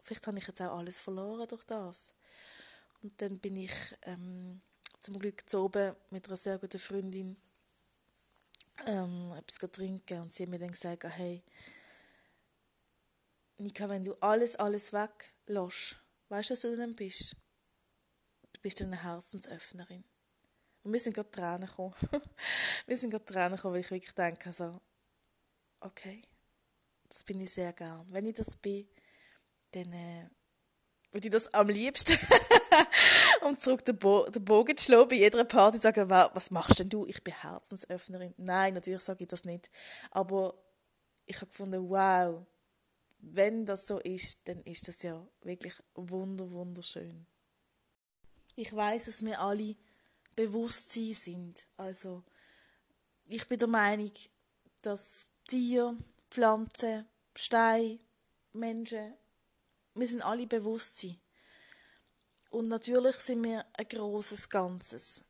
vielleicht 0.05 0.27
habe 0.27 0.39
ich 0.39 0.47
jetzt 0.47 0.63
auch 0.63 0.79
alles 0.79 1.01
verloren 1.01 1.49
durch 1.49 1.65
das. 1.65 2.15
Und 3.03 3.21
dann 3.21 3.39
bin 3.39 3.57
ich 3.57 3.73
ähm, 4.03 4.63
zum 5.01 5.19
Glück 5.19 5.49
zu 5.49 5.65
oben 5.65 5.97
mit 6.11 6.27
einer 6.27 6.37
sehr 6.37 6.59
guten 6.59 6.79
Freundin 6.79 7.37
ähm, 8.87 9.33
etwas 9.37 9.71
trinken 9.71 10.21
und 10.21 10.33
sie 10.33 10.45
hat 10.45 10.51
mir 10.51 10.59
dann 10.59 10.71
gesagt, 10.71 11.05
hey, 11.05 11.43
Nika, 13.57 13.89
wenn 13.89 14.05
du 14.05 14.15
alles, 14.21 14.57
alles 14.57 14.93
weglässt, 14.93 15.97
weißt 16.29 16.51
du, 16.51 16.53
was 16.53 16.61
du 16.61 16.77
denn 16.77 16.95
bist? 16.95 17.37
Du 18.53 18.61
bist 18.63 18.81
eine 18.81 19.03
Herzensöffnerin. 19.03 20.05
Und 20.83 20.93
wir 20.93 21.01
sind 21.01 21.13
gerade 21.13 21.31
Tränen 21.31 21.67
gekommen. 21.67 21.95
wir 22.87 22.97
sind 22.97 23.11
gerade 23.11 23.25
Tränen 23.25 23.57
gekommen, 23.57 23.75
weil 23.75 23.83
ich 23.83 23.91
wirklich 23.91 24.15
denke, 24.15 24.47
also, 24.47 24.81
okay, 25.81 26.23
das 27.09 27.23
bin 27.25 27.41
ich 27.41 27.53
sehr 27.53 27.73
gern. 27.75 28.07
Wenn 28.11 28.25
ich 28.25 28.37
das 28.37 28.57
bin, 28.57 28.89
dann 29.73 29.93
äh, 29.93 30.31
würde 31.13 31.27
ich 31.27 31.33
das 31.33 31.53
am 31.53 31.69
liebsten, 31.69 32.13
um 33.47 33.57
zurück 33.57 33.85
den, 33.85 33.99
Bo 33.99 34.29
den 34.29 34.45
Bogen 34.45 34.77
zu 34.77 34.85
schlagen, 34.85 35.09
bei 35.09 35.17
jeder 35.17 35.45
Party 35.45 35.79
sagen, 35.79 36.09
was 36.11 36.51
machst 36.51 36.79
denn 36.79 36.89
du? 36.89 37.07
Ich 37.07 37.23
bin 37.23 37.35
Herzensöffnerin. 37.35 38.35
Nein, 38.37 38.75
natürlich 38.75 39.03
sage 39.03 39.25
ich 39.25 39.29
das 39.29 39.45
nicht. 39.45 39.71
Aber 40.11 40.55
ich 41.27 41.37
habe 41.37 41.47
gefunden, 41.47 41.89
wow, 41.89 42.45
wenn 43.21 43.67
das 43.67 43.87
so 43.87 43.99
ist, 43.99 44.49
dann 44.49 44.63
ist 44.63 44.89
das 44.89 45.03
ja 45.03 45.27
wirklich 45.43 45.75
wunder, 45.95 46.51
wunderschön. 46.51 47.27
Ich 48.57 48.75
weiß, 48.75 49.07
dass 49.07 49.25
wir 49.25 49.41
alle 49.41 49.77
Bewusstsein 50.35 51.15
sind. 51.15 51.67
Also, 51.77 52.25
ich 53.27 53.47
bin 53.47 53.59
der 53.59 53.69
Meinung, 53.69 54.13
dass 54.83 55.27
Tiere, 55.49 55.97
Pflanzen, 56.31 57.07
Steine, 57.35 57.99
Menschen, 58.53 59.15
wir 59.95 60.07
sind 60.07 60.23
alle 60.23 60.47
Bewusstsein. 60.47 61.21
Und 62.51 62.69
natürlich 62.69 63.17
sind 63.17 63.45
wir 63.45 63.65
ein 63.75 63.89
großes 63.89 64.49
Ganzes. 64.51 65.25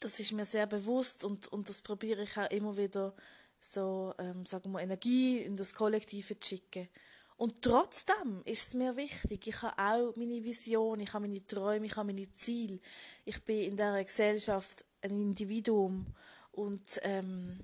Das 0.00 0.20
ist 0.20 0.32
mir 0.32 0.44
sehr 0.44 0.66
bewusst 0.66 1.24
und, 1.24 1.46
und 1.48 1.68
das 1.68 1.80
probiere 1.80 2.24
ich 2.24 2.36
auch 2.36 2.50
immer 2.50 2.76
wieder 2.76 3.14
so, 3.60 4.12
ähm, 4.18 4.44
sagen 4.44 4.72
wir, 4.72 4.80
Energie 4.80 5.38
in 5.38 5.56
das 5.56 5.72
Kollektive 5.72 6.38
zu 6.38 6.48
schicken. 6.48 6.88
Und 7.36 7.62
trotzdem 7.62 8.42
ist 8.44 8.68
es 8.68 8.74
mir 8.74 8.96
wichtig, 8.96 9.46
ich 9.46 9.62
habe 9.62 9.78
auch 9.78 10.16
meine 10.16 10.44
Vision, 10.44 11.00
ich 11.00 11.12
habe 11.12 11.26
meine 11.26 11.44
Träume, 11.46 11.86
ich 11.86 11.96
habe 11.96 12.12
meine 12.12 12.30
Ziele. 12.32 12.80
Ich 13.24 13.42
bin 13.44 13.64
in 13.64 13.76
dieser 13.76 14.04
Gesellschaft 14.04 14.84
ein 15.00 15.10
Individuum 15.10 16.06
und 16.52 17.00
ähm, 17.02 17.58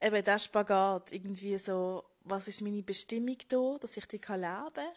eben 0.00 0.24
der 0.24 0.38
Spagat, 0.38 1.12
irgendwie 1.12 1.56
so, 1.58 2.04
was 2.20 2.48
ist 2.48 2.62
meine 2.62 2.82
Bestimmung 2.82 3.38
da, 3.48 3.76
dass 3.80 3.96
ich 3.96 4.06
die 4.06 4.18
kann 4.18 4.40
leben 4.40 4.88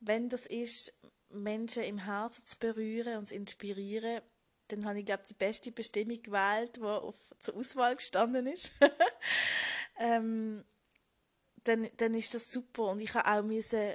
Wenn 0.00 0.28
das 0.28 0.46
ist, 0.46 0.92
Menschen 1.32 1.82
im 1.82 1.98
Herzen 1.98 2.46
zu 2.46 2.58
berühren 2.58 3.18
und 3.18 3.28
zu 3.28 3.34
inspirieren, 3.34 4.22
dann 4.68 4.86
habe 4.86 5.00
ich, 5.00 5.04
glaube 5.04 5.24
die 5.28 5.34
beste 5.34 5.72
Bestimmung 5.72 6.22
gewählt, 6.22 6.76
die 6.76 6.82
auf, 6.82 7.34
zur 7.38 7.56
Auswahl 7.56 7.94
gestanden 7.94 8.46
ist. 8.46 8.72
ähm, 9.98 10.64
dann, 11.64 11.88
dann 11.96 12.14
ist 12.14 12.34
das 12.34 12.50
super. 12.50 12.84
Und 12.84 13.00
ich 13.00 13.14
habe 13.14 13.30
auch 13.30 13.42
müssen, 13.44 13.94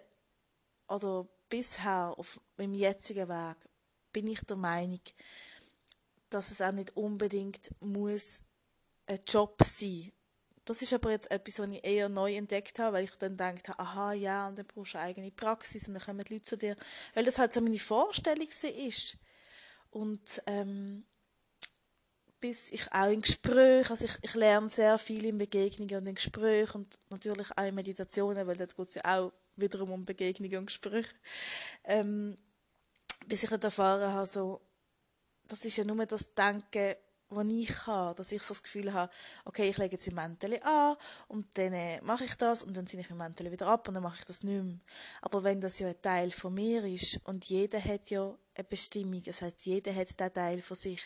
oder 0.88 1.28
bisher 1.50 2.14
auf 2.18 2.40
meinem 2.58 2.74
jetzigen 2.74 3.28
Weg, 3.28 3.58
bin 4.12 4.28
ich 4.28 4.42
der 4.42 4.58
Meinung, 4.58 5.02
dass 6.30 6.52
es 6.52 6.62
auch 6.62 6.72
nicht 6.72 6.96
unbedingt 6.96 7.70
muss 7.80 8.42
ein 9.08 9.20
Job 9.26 9.58
sein 9.64 10.12
das 10.68 10.82
ist 10.82 10.92
aber 10.92 11.12
jetzt 11.12 11.32
etwas, 11.32 11.60
was 11.60 11.70
ich 11.70 11.86
eher 11.86 12.10
neu 12.10 12.36
entdeckt 12.36 12.78
habe, 12.80 12.98
weil 12.98 13.06
ich 13.06 13.16
dann 13.18 13.38
gedacht 13.38 13.70
habe, 13.70 13.80
aha, 13.80 14.14
ja, 14.14 14.48
und 14.50 14.60
dann 14.60 14.66
brauchst 14.66 14.94
du 14.94 14.98
eine 14.98 15.08
eigene 15.08 15.32
Praxis 15.32 15.88
und 15.88 15.94
dann 15.94 16.04
kommen 16.04 16.24
die 16.26 16.34
Leute 16.34 16.46
zu 16.46 16.58
dir, 16.58 16.76
weil 17.14 17.24
das 17.24 17.40
halt 17.40 17.54
so 17.54 17.62
meine 17.62 17.80
Vorstellung 17.80 18.48
ist. 18.48 19.18
Und 19.92 20.42
ähm, 20.46 21.06
bis 22.42 22.72
ich 22.72 22.92
auch 22.92 23.10
in 23.10 23.22
Gesprächen, 23.22 23.90
also 23.90 24.06
ich, 24.06 24.18
ich 24.22 24.36
lerne 24.36 24.70
sehr 24.70 24.98
viel 24.98 25.26
in 25.26 25.38
Begegnungen 25.38 25.96
und 25.96 26.08
in 26.08 26.16
Gesprächen 26.16 26.78
und 26.80 27.00
natürlich 27.10 27.48
auch 27.56 27.64
in 27.64 27.74
Meditationen, 27.74 28.46
weil 28.46 28.58
dort 28.58 28.76
geht 28.76 28.90
es 28.90 28.96
ja 28.96 29.02
auch 29.06 29.32
wiederum 29.56 29.92
um 29.92 30.06
Begegnungen 30.06 30.58
und 30.58 30.66
Gespräche. 30.68 31.16
Ähm, 31.86 32.38
bis 33.26 33.44
ich 33.44 33.50
dann 33.50 33.62
erfahren 33.62 34.12
habe, 34.12 34.28
so, 34.28 34.62
das 35.46 35.64
ist 35.64 35.78
ja 35.78 35.86
nur 35.86 36.06
das 36.06 36.34
Denken, 36.34 36.96
was 37.30 37.48
ich 37.48 37.88
habe, 37.88 38.16
dass 38.16 38.32
ich 38.32 38.42
so 38.42 38.54
das 38.54 38.64
Gefühl 38.64 38.94
habe, 38.94 39.12
okay, 39.46 39.70
ich 39.70 39.78
lege 39.78 39.96
jetzt 39.96 40.12
mein 40.12 40.32
Mäntel 40.32 40.62
an 40.64 40.96
und 41.28 41.58
dann 41.58 41.74
äh, 41.74 42.02
mache 42.02 42.26
ich 42.26 42.36
das 42.36 42.64
und 42.64 42.78
dann 42.78 42.88
ziehe 42.88 43.02
ich 43.02 43.10
mein 43.10 43.18
Mäntel 43.18 43.52
wieder 43.52 43.68
ab 43.68 43.88
und 43.88 43.94
dann 43.94 44.04
mache 44.04 44.18
ich 44.20 44.26
das 44.26 44.44
nicht 44.44 44.64
mehr. 44.64 44.80
Aber 45.22 45.44
wenn 45.44 45.62
das 45.62 45.80
ja 45.80 45.88
ein 45.88 46.02
Teil 46.02 46.32
von 46.32 46.54
mir 46.54 46.84
ist 46.86 47.20
und 47.26 47.46
jeder 47.46 47.84
hat 47.84 48.10
ja 48.10 48.38
eine 48.56 48.64
Bestimmung, 48.64 49.22
das 49.24 49.42
heißt, 49.42 49.66
jeder 49.66 49.94
hat 49.94 50.10
diesen 50.20 50.34
Teil 50.34 50.62
von 50.62 50.78
sich, 50.78 51.02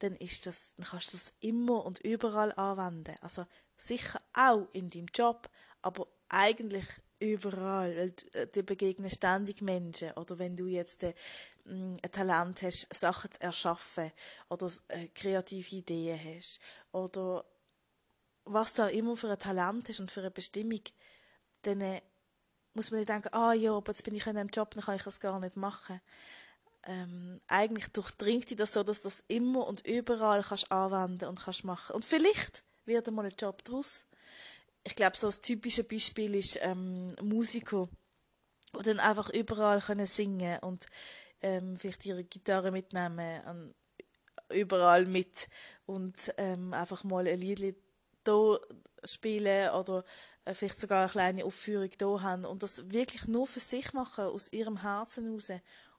dann 0.00 0.14
ist 0.14 0.46
das, 0.46 0.74
dann 0.76 0.86
kannst 0.86 1.12
du 1.12 1.16
das 1.16 1.32
immer 1.40 1.84
und 1.84 2.00
überall 2.00 2.52
anwenden. 2.52 3.14
Also 3.20 3.46
sicher 3.76 4.20
auch 4.32 4.68
in 4.72 4.90
deinem 4.90 5.06
Job, 5.14 5.48
aber 5.80 6.06
eigentlich 6.28 6.86
überall, 7.22 7.96
weil 7.96 8.14
äh, 8.32 8.46
du 8.46 8.62
begegnest 8.62 9.16
ständig 9.16 9.62
Menschen. 9.62 10.12
Oder 10.12 10.38
wenn 10.38 10.56
du 10.56 10.66
jetzt 10.66 11.02
äh, 11.02 11.14
ein 11.66 11.98
Talent 12.10 12.62
hast, 12.62 12.92
Sachen 12.94 13.30
zu 13.30 13.40
erschaffen 13.40 14.12
oder 14.48 14.70
äh, 14.88 15.08
kreative 15.08 15.76
Ideen 15.76 16.20
hast 16.24 16.60
oder 16.92 17.44
was 18.44 18.74
du 18.74 18.82
auch 18.82 18.90
immer 18.90 19.16
für 19.16 19.30
ein 19.30 19.38
Talent 19.38 19.88
hast 19.88 20.00
und 20.00 20.10
für 20.10 20.20
eine 20.20 20.30
Bestimmung, 20.30 20.82
dann 21.62 21.80
äh, 21.80 22.00
muss 22.74 22.90
man 22.90 23.00
nicht 23.00 23.08
denken, 23.08 23.32
ah 23.32 23.52
ja, 23.52 23.72
aber 23.72 23.92
jetzt 23.92 24.02
bin 24.02 24.14
ich 24.14 24.26
in 24.26 24.36
einem 24.36 24.48
Job, 24.48 24.74
dann 24.74 24.82
kann 24.82 24.96
ich 24.96 25.04
das 25.04 25.20
gar 25.20 25.38
nicht 25.38 25.56
machen 25.56 26.00
ähm, 26.86 27.38
eigentlich 27.48 27.88
durchdringt 27.88 28.50
dich 28.50 28.56
das 28.56 28.72
so, 28.72 28.82
dass 28.82 29.02
du 29.02 29.08
das 29.08 29.22
immer 29.28 29.66
und 29.66 29.86
überall 29.86 30.42
kannst 30.42 30.70
anwenden 30.72 31.26
und 31.26 31.40
kannst 31.40 31.64
machen. 31.64 31.94
Und 31.94 32.04
vielleicht 32.04 32.64
wird 32.84 33.06
einmal 33.08 33.26
ein 33.26 33.34
Job 33.38 33.64
daraus. 33.64 34.06
Ich 34.84 34.96
glaube, 34.96 35.16
so 35.16 35.28
ein 35.28 35.42
typisches 35.42 35.86
Beispiel 35.86 36.34
ist 36.34 36.58
ähm, 36.62 37.14
Musiker, 37.22 37.88
die 38.78 38.82
dann 38.82 39.00
einfach 39.00 39.30
überall 39.30 39.80
können 39.80 40.06
singen 40.06 40.58
und 40.60 40.86
ähm, 41.40 41.76
vielleicht 41.76 42.04
ihre 42.04 42.24
Gitarre 42.24 42.70
mitnehmen 42.70 43.42
und 43.48 43.74
überall 44.52 45.06
mit 45.06 45.48
und 45.86 46.32
ähm, 46.36 46.72
einfach 46.74 47.04
mal 47.04 47.26
ein 47.26 47.40
Lied 47.40 47.76
da 48.24 48.58
spielen 49.04 49.70
oder 49.70 50.04
äh, 50.44 50.54
vielleicht 50.54 50.80
sogar 50.80 51.02
eine 51.02 51.10
kleine 51.10 51.44
Aufführung 51.44 51.90
da 51.98 52.20
haben 52.20 52.44
und 52.44 52.62
das 52.62 52.90
wirklich 52.90 53.26
nur 53.26 53.46
für 53.46 53.60
sich 53.60 53.92
machen, 53.92 54.24
aus 54.24 54.52
ihrem 54.52 54.82
Herzen 54.82 55.26
heraus 55.26 55.50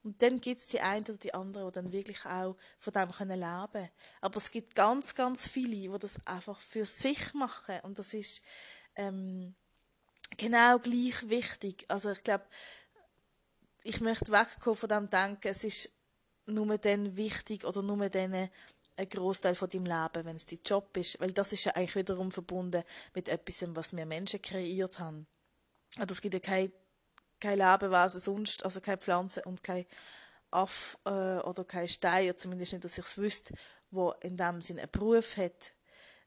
und 0.04 0.22
dann 0.22 0.42
gibt 0.42 0.60
es 0.60 0.68
die 0.68 0.82
einen 0.82 1.06
oder 1.06 1.18
die 1.18 1.34
anderen, 1.34 1.68
die 1.68 1.74
dann 1.74 1.92
wirklich 1.94 2.26
auch 2.26 2.58
von 2.78 2.94
dem 2.94 3.12
können 3.12 3.40
leben 3.40 3.72
können. 3.72 3.90
Aber 4.20 4.38
es 4.38 4.52
gibt 4.52 4.76
ganz, 4.76 5.16
ganz 5.16 5.48
viele, 5.48 5.94
die 5.94 6.00
das 6.00 6.26
einfach 6.28 6.60
für 6.60 6.86
sich 6.86 7.34
machen. 7.34 7.80
Und 7.84 7.98
das 7.98 8.14
ist 8.14 8.44
ähm, 8.96 9.56
genau 10.36 10.80
gleich 10.80 11.30
wichtig. 11.30 11.86
Also 11.88 12.12
ich 12.12 12.24
glaube, 12.24 12.44
ich 13.84 14.02
möchte 14.02 14.32
wegkommen 14.34 14.78
von 14.78 14.90
dem 14.90 15.10
Denken, 15.10 15.48
es 15.48 15.64
ist 15.64 15.94
nur 16.46 16.78
dann 16.78 17.16
wichtig 17.16 17.64
oder 17.64 17.82
nur 17.82 18.10
dann 18.10 18.50
ein 18.96 19.10
Großteil 19.10 19.56
von 19.56 19.70
deinem 19.70 19.86
Leben, 19.86 20.26
wenn 20.26 20.36
es 20.36 20.46
dein 20.46 20.60
Job 20.66 20.96
ist, 20.98 21.20
weil 21.22 21.32
das 21.32 21.54
ist 21.54 21.64
ja 21.64 21.72
eigentlich 21.76 21.96
wiederum 21.96 22.30
verbunden 22.32 22.84
mit 23.14 23.30
etwas, 23.30 23.66
was 23.70 23.96
wir 23.96 24.06
Menschen 24.06 24.42
kreiert 24.42 25.00
haben. 25.00 25.28
Also 25.98 26.12
es 26.12 26.22
gibt 26.22 26.34
ja 26.34 26.40
keine 26.42 26.72
kein 27.44 27.58
Lebewesen 27.58 28.22
sonst, 28.22 28.64
also 28.64 28.80
keine 28.80 28.98
Pflanze 28.98 29.42
und 29.44 29.64
kein 29.64 29.86
Aff 30.50 30.98
äh, 31.06 31.40
oder 31.40 31.66
kein 31.66 31.90
Stein, 31.90 32.38
zumindest 32.38 32.72
nicht, 32.72 32.86
dass 32.86 32.98
ich 32.98 33.04
es 33.04 33.18
wüsste, 33.18 33.54
wo 33.92 34.12
in 34.22 34.38
dem 34.38 34.62
Sinne 34.62 34.84
einen 34.84 34.92
Beruf 34.92 35.36
hat, 35.36 35.74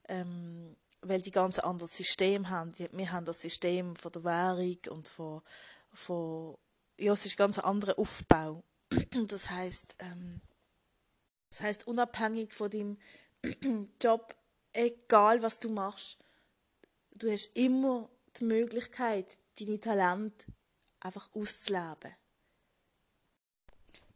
ähm, 0.09 0.75
weil 1.01 1.21
die 1.21 1.31
ganz 1.31 1.57
anderes 1.57 1.97
System 1.97 2.49
haben. 2.49 2.71
Wir 2.77 3.11
haben 3.11 3.25
das 3.25 3.41
System 3.41 3.95
von 3.95 4.11
der 4.11 4.23
Währung 4.23 4.77
und 4.89 5.07
von, 5.07 5.41
von 5.91 6.55
ja, 6.99 7.13
es 7.13 7.25
ist 7.25 7.33
ein 7.33 7.43
ganz 7.43 7.59
anderer 7.59 7.97
Aufbau. 7.97 8.63
Das 9.27 9.49
heißt, 9.49 9.95
ähm, 9.99 10.41
das 11.49 11.61
heißt 11.61 11.87
unabhängig 11.87 12.53
von 12.53 12.69
deinem 12.69 12.97
Job, 14.01 14.35
egal 14.71 15.41
was 15.41 15.59
du 15.59 15.69
machst, 15.69 16.19
du 17.15 17.31
hast 17.31 17.55
immer 17.57 18.09
die 18.39 18.45
Möglichkeit, 18.45 19.25
deine 19.59 19.79
Talente 19.79 20.45
einfach 20.99 21.29
auszuleben. 21.33 22.15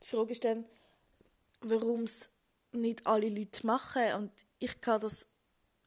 Die 0.03 0.07
Frage 0.07 0.31
ist 0.31 0.43
dann, 0.43 0.65
warum 1.61 2.03
es 2.03 2.29
nicht 2.71 3.05
alle 3.05 3.29
Leute 3.29 3.65
machen 3.65 4.13
und 4.15 4.31
ich 4.59 4.79
kann 4.81 5.01
das 5.01 5.27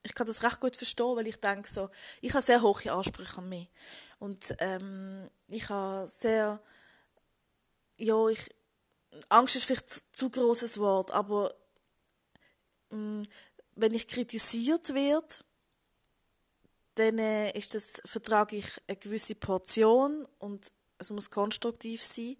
ich 0.04 0.14
kann 0.14 0.26
das 0.26 0.42
recht 0.42 0.60
gut 0.60 0.76
verstehen, 0.76 1.16
weil 1.16 1.26
ich 1.26 1.40
denke 1.40 1.68
so, 1.68 1.88
ich 2.20 2.32
habe 2.34 2.44
sehr 2.44 2.60
hohe 2.60 2.92
Ansprüche 2.92 3.38
an 3.38 3.48
mich 3.48 3.70
und 4.18 4.54
ähm, 4.58 5.30
ich 5.48 5.68
habe 5.70 6.06
sehr, 6.08 6.62
ja, 7.96 8.28
ich, 8.28 8.54
Angst 9.30 9.56
ist 9.56 9.64
vielleicht 9.64 9.88
zu, 9.88 10.00
zu 10.12 10.30
großes 10.30 10.78
Wort, 10.78 11.10
aber 11.10 11.54
ähm, 12.92 13.26
wenn 13.76 13.94
ich 13.94 14.06
kritisiert 14.06 14.92
werde, 14.92 15.26
dann 16.96 17.18
äh, 17.18 17.56
ist 17.56 17.74
das, 17.74 18.02
vertrage 18.04 18.56
ich 18.56 18.68
eine 18.86 18.96
gewisse 18.98 19.34
Portion 19.34 20.28
und 20.38 20.70
es 20.98 21.10
muss 21.10 21.30
konstruktiv 21.30 22.02
sein. 22.02 22.36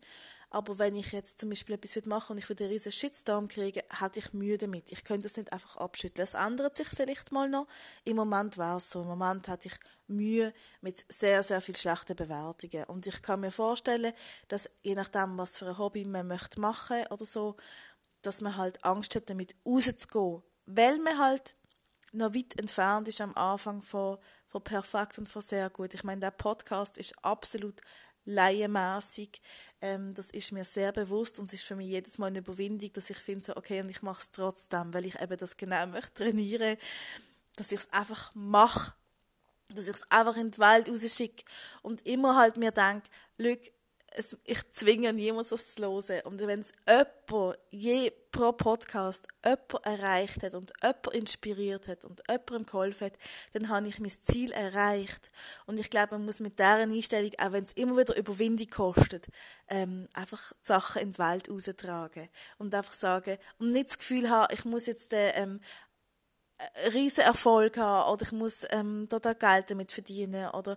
Aber 0.55 0.79
wenn 0.79 0.95
ich 0.95 1.11
jetzt 1.11 1.41
zum 1.41 1.49
Beispiel 1.49 1.75
etwas 1.75 2.07
machen 2.07 2.33
und 2.33 2.39
ich 2.39 2.49
würde 2.49 2.63
einen 2.63 2.73
riesen 2.73 2.93
Shitstorm 2.93 3.49
kriegen, 3.49 3.83
hätte 3.99 4.21
ich 4.21 4.33
Mühe 4.33 4.57
damit. 4.57 4.93
Ich 4.93 5.03
könnte 5.03 5.23
das 5.23 5.37
nicht 5.37 5.53
einfach 5.53 5.79
abschütteln. 5.79 6.23
Es 6.23 6.35
ändert 6.35 6.77
sich 6.77 6.87
vielleicht 6.87 7.33
mal 7.33 7.49
noch. 7.49 7.67
Im 8.05 8.15
Moment 8.15 8.57
war 8.57 8.77
es 8.77 8.89
so. 8.89 9.03
Im 9.03 9.09
Moment 9.09 9.49
hatte 9.49 9.67
ich 9.67 9.75
Mühe 10.07 10.55
mit 10.81 11.05
sehr, 11.09 11.43
sehr 11.43 11.61
viel 11.61 11.77
schlechten 11.77 12.15
Bewertungen. 12.15 12.85
Und 12.85 13.05
ich 13.05 13.21
kann 13.21 13.41
mir 13.41 13.51
vorstellen, 13.51 14.13
dass 14.47 14.71
je 14.83 14.95
nachdem, 14.95 15.37
was 15.39 15.59
für 15.59 15.67
ein 15.67 15.79
Hobby 15.79 16.05
man 16.05 16.29
möchte 16.29 16.61
machen 16.61 17.05
oder 17.11 17.25
so, 17.25 17.57
dass 18.23 18.41
man 18.41 18.57
halt 18.57 18.85
Angst 18.85 19.17
hat, 19.17 19.29
damit 19.29 19.57
rauszugehen. 19.67 20.45
Weil 20.67 20.99
man 20.99 21.19
halt 21.19 21.57
noch 22.13 22.33
weit 22.33 22.57
entfernt 22.61 23.09
ist 23.09 23.21
am 23.21 23.35
Anfang 23.35 23.83
von, 23.83 24.19
von 24.47 24.63
perfekt 24.63 25.19
und 25.19 25.29
von 25.29 25.43
sehr 25.43 25.69
gut. 25.69 25.95
Ich 25.95 26.05
meine, 26.05 26.21
der 26.21 26.31
Podcast 26.31 26.97
ist 26.97 27.13
absolut 27.25 27.81
laienmässig. 28.25 29.41
Ähm, 29.81 30.15
das 30.15 30.31
ist 30.31 30.53
mir 30.53 30.65
sehr 30.65 30.93
bewusst 30.93 31.39
und 31.39 31.47
es 31.47 31.55
ist 31.55 31.65
für 31.65 31.77
mich 31.77 31.89
jedes 31.89 32.19
Mal 32.19 32.27
eine 32.29 32.39
Überwindung, 32.39 32.93
dass 32.93 33.11
ich 33.11 33.19
finde, 33.19 33.47
so, 33.47 33.57
okay, 33.57 33.81
und 33.81 33.89
ich 33.89 34.03
mache 34.03 34.21
es 34.21 34.31
trotzdem, 34.31 34.93
weil 34.95 35.07
ich 35.07 35.21
eben 35.21 35.37
das 35.37 35.57
genau 35.57 35.87
möchte 35.89 36.15
trainieren, 36.15 36.77
dass 37.57 37.73
ich 37.73 37.81
es 37.81 37.93
einfach 37.93 38.35
mache, 38.35 38.95
dass 39.69 39.89
ich 39.89 39.97
es 39.97 40.11
einfach 40.11 40.37
in 40.37 40.51
die 40.51 40.59
Welt 40.59 40.89
rausschicke 40.89 41.45
und 41.83 42.07
immer 42.07 42.37
halt 42.37 42.57
mir 42.57 42.71
denke, 42.71 43.09
es, 44.15 44.37
ich 44.45 44.71
zwinge 44.71 45.13
niemanden, 45.13 45.51
das 45.51 45.75
zu 45.75 45.83
hören. 45.83 46.21
Und 46.25 46.41
wenn 46.41 46.61
es 46.61 46.73
jemand 46.87 47.59
je 47.71 48.13
pro 48.31 48.53
Podcast 48.53 49.29
jemand 49.45 49.87
erreicht 49.87 50.43
hat 50.43 50.55
und 50.55 50.73
jemand 50.83 51.07
inspiriert 51.15 51.89
hat 51.89 52.05
und 52.05 52.23
jemandem 52.29 52.67
geholfen 52.67 53.07
hat, 53.07 53.19
dann 53.53 53.69
habe 53.69 53.89
ich 53.89 54.01
mein 54.01 54.11
Ziel 54.11 54.53
erreicht. 54.53 55.31
Und 55.67 55.79
ich 55.79 55.91
glaube, 55.91 56.17
man 56.17 56.25
muss 56.25 56.41
mit 56.41 56.59
dieser 56.59 56.79
Einstellung, 56.79 57.33
auch 57.39 57.53
wenn 57.53 57.65
es 57.65 57.73
immer 57.73 57.97
wieder 57.97 58.17
Überwindung 58.17 58.71
kostet, 58.71 59.27
ähm, 59.69 60.09
einfach 60.15 60.53
die 60.53 60.67
Sachen 60.67 61.03
in 61.03 61.13
die 61.13 61.19
Welt 61.19 61.49
raustragen. 61.49 62.29
Und 62.59 62.75
einfach 62.75 62.95
sagen, 62.95 63.37
und 63.59 63.71
nicht 63.71 63.91
das 63.91 63.99
Gefühl 63.99 64.31
haben, 64.31 64.53
ich 64.55 64.65
muss 64.65 64.87
jetzt 64.87 65.13
äh, 65.13 65.31
ähm, 65.31 65.61
riesen 66.93 67.25
Erfolg 67.25 67.77
haben 67.79 68.13
oder 68.13 68.23
ich 68.23 68.33
muss 68.33 68.67
ähm, 68.71 69.09
total 69.09 69.35
Geld 69.35 69.71
damit 69.71 69.91
verdienen 69.91 70.49
oder 70.51 70.77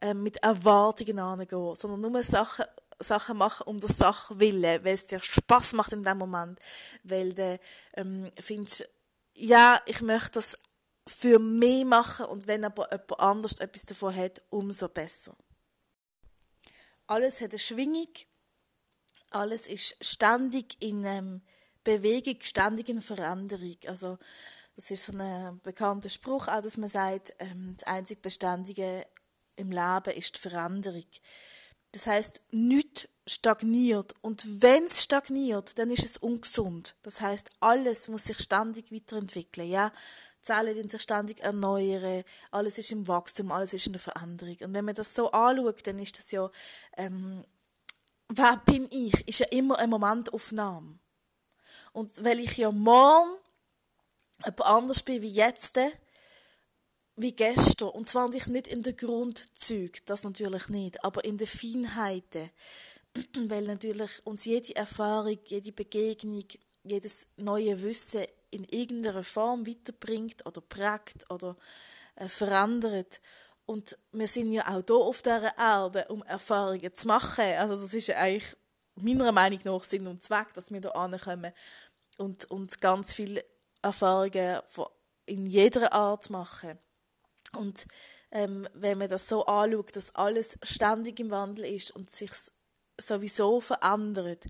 ähm, 0.00 0.22
mit 0.22 0.38
Erwartungen 0.38 1.18
angehen, 1.18 1.74
sondern 1.74 2.00
nur 2.00 2.22
Sachen 2.22 2.64
Sachen 2.98 3.38
machen 3.38 3.64
um 3.66 3.80
der 3.80 3.88
Sache 3.88 4.38
willen, 4.40 4.84
weil 4.84 4.94
es 4.94 5.06
dir 5.06 5.20
Spaß 5.20 5.74
macht 5.74 5.92
in 5.92 6.02
dem 6.02 6.18
Moment, 6.18 6.58
weil 7.04 7.32
du 7.32 7.58
ähm, 7.94 8.30
findest, 8.38 8.88
ja, 9.34 9.80
ich 9.86 10.02
möchte 10.02 10.32
das 10.32 10.58
für 11.06 11.38
mich 11.38 11.84
machen 11.84 12.26
und 12.26 12.46
wenn 12.46 12.64
aber 12.64 12.90
jemand 12.90 13.20
anders 13.20 13.54
etwas 13.54 13.86
davon 13.86 14.14
hat, 14.14 14.42
umso 14.50 14.88
besser. 14.88 15.36
Alles 17.06 17.40
hat 17.40 17.50
eine 17.50 17.58
Schwingung, 17.58 18.12
alles 19.30 19.66
ist 19.66 19.96
ständig 20.00 20.76
in 20.80 21.04
ähm, 21.04 21.42
Bewegung, 21.84 22.36
ständig 22.42 22.88
in 22.88 23.00
Veränderung. 23.00 23.76
Also 23.86 24.18
das 24.76 24.90
ist 24.90 25.06
so 25.06 25.16
ein 25.16 25.60
bekannter 25.62 26.08
Spruch, 26.08 26.48
auch 26.48 26.60
dass 26.60 26.76
man 26.76 26.88
sagt, 26.88 27.32
ähm, 27.38 27.74
das 27.78 27.88
einzig 27.88 28.20
Beständige 28.20 29.06
im 29.56 29.72
Leben 29.72 30.16
ist 30.16 30.36
die 30.36 30.40
Veränderung. 30.40 31.06
Das 31.92 32.06
heißt, 32.06 32.42
nichts 32.50 33.08
stagniert. 33.26 34.14
Und 34.20 34.62
wenn 34.62 34.84
es 34.84 35.02
stagniert, 35.02 35.78
dann 35.78 35.90
ist 35.90 36.04
es 36.04 36.16
ungesund. 36.16 36.96
Das 37.02 37.20
heißt, 37.20 37.50
alles 37.60 38.08
muss 38.08 38.24
sich 38.24 38.38
ständig 38.38 38.92
weiterentwickeln. 38.92 39.68
Ja, 39.68 39.92
Zellen 40.40 40.82
die 40.82 40.88
sich 40.88 41.02
ständig 41.02 41.40
erneuern. 41.40 42.24
Alles 42.50 42.78
ist 42.78 42.92
im 42.92 43.06
Wachstum, 43.06 43.52
alles 43.52 43.74
ist 43.74 43.86
in 43.86 43.92
der 43.92 44.00
Veränderung. 44.00 44.56
Und 44.62 44.74
wenn 44.74 44.84
man 44.84 44.94
das 44.94 45.14
so 45.14 45.30
anschaut, 45.30 45.86
dann 45.86 45.98
ist 45.98 46.18
das 46.18 46.30
ja, 46.30 46.50
ähm, 46.96 47.44
wer 48.28 48.56
bin 48.64 48.88
ich? 48.90 49.28
Ist 49.28 49.40
ja 49.40 49.46
immer 49.50 49.78
eine 49.78 49.88
Momentaufnahme. 49.88 50.98
Und 51.92 52.24
weil 52.24 52.40
ich 52.40 52.56
ja 52.56 52.70
morgen 52.70 53.36
jemand 54.44 54.62
anders 54.62 55.02
bin 55.02 55.20
wie 55.22 55.32
jetzt, 55.32 55.78
wie 57.18 57.32
gestern. 57.32 57.90
Und 57.90 58.06
zwar 58.06 58.28
nicht 58.28 58.46
in 58.68 58.82
den 58.82 58.96
Grundzügen, 58.96 60.00
das 60.06 60.24
natürlich 60.24 60.68
nicht, 60.68 61.04
aber 61.04 61.24
in 61.24 61.36
den 61.36 61.46
Feinheiten. 61.46 62.50
Weil 63.48 63.64
natürlich 63.64 64.24
uns 64.24 64.44
jede 64.44 64.76
Erfahrung, 64.76 65.38
jede 65.44 65.72
Begegnung, 65.72 66.44
jedes 66.84 67.28
neue 67.36 67.82
Wissen 67.82 68.24
in 68.50 68.64
irgendeiner 68.64 69.24
Form 69.24 69.66
weiterbringt 69.66 70.46
oder 70.46 70.60
prägt 70.60 71.30
oder 71.30 71.56
äh, 72.14 72.28
verändert. 72.28 73.20
Und 73.66 73.98
wir 74.12 74.28
sind 74.28 74.52
ja 74.52 74.66
auch 74.68 74.82
hier 74.86 74.96
auf 74.96 75.20
dieser 75.20 75.58
Erde, 75.58 76.06
um 76.08 76.22
Erfahrungen 76.22 76.94
zu 76.94 77.06
machen. 77.06 77.44
Also 77.58 77.78
das 77.82 77.92
ist 77.92 78.06
ja 78.06 78.16
eigentlich 78.16 78.56
meiner 78.94 79.32
Meinung 79.32 79.60
nach 79.64 79.84
Sinn 79.84 80.06
und 80.06 80.22
Zweck, 80.22 80.54
dass 80.54 80.70
wir 80.70 80.80
hier 80.80 80.96
ankommen 80.96 81.52
und, 82.16 82.50
und 82.50 82.80
ganz 82.80 83.12
viele 83.12 83.44
Erfahrungen 83.82 84.60
in 85.26 85.46
jeder 85.46 85.92
Art 85.92 86.30
machen. 86.30 86.78
Und 87.56 87.86
ähm, 88.30 88.68
wenn 88.74 88.98
man 88.98 89.08
das 89.08 89.28
so 89.28 89.46
anschaut, 89.46 89.96
dass 89.96 90.14
alles 90.14 90.58
ständig 90.62 91.18
im 91.20 91.30
Wandel 91.30 91.64
ist 91.64 91.90
und 91.90 92.10
sich 92.10 92.30
sowieso 93.00 93.60
verändert, 93.60 94.44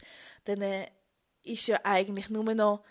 dann 0.44 0.62
äh, 0.62 0.86
ist 1.42 1.68
ja 1.68 1.78
eigentlich 1.84 2.30
nur 2.30 2.54
noch 2.54 2.82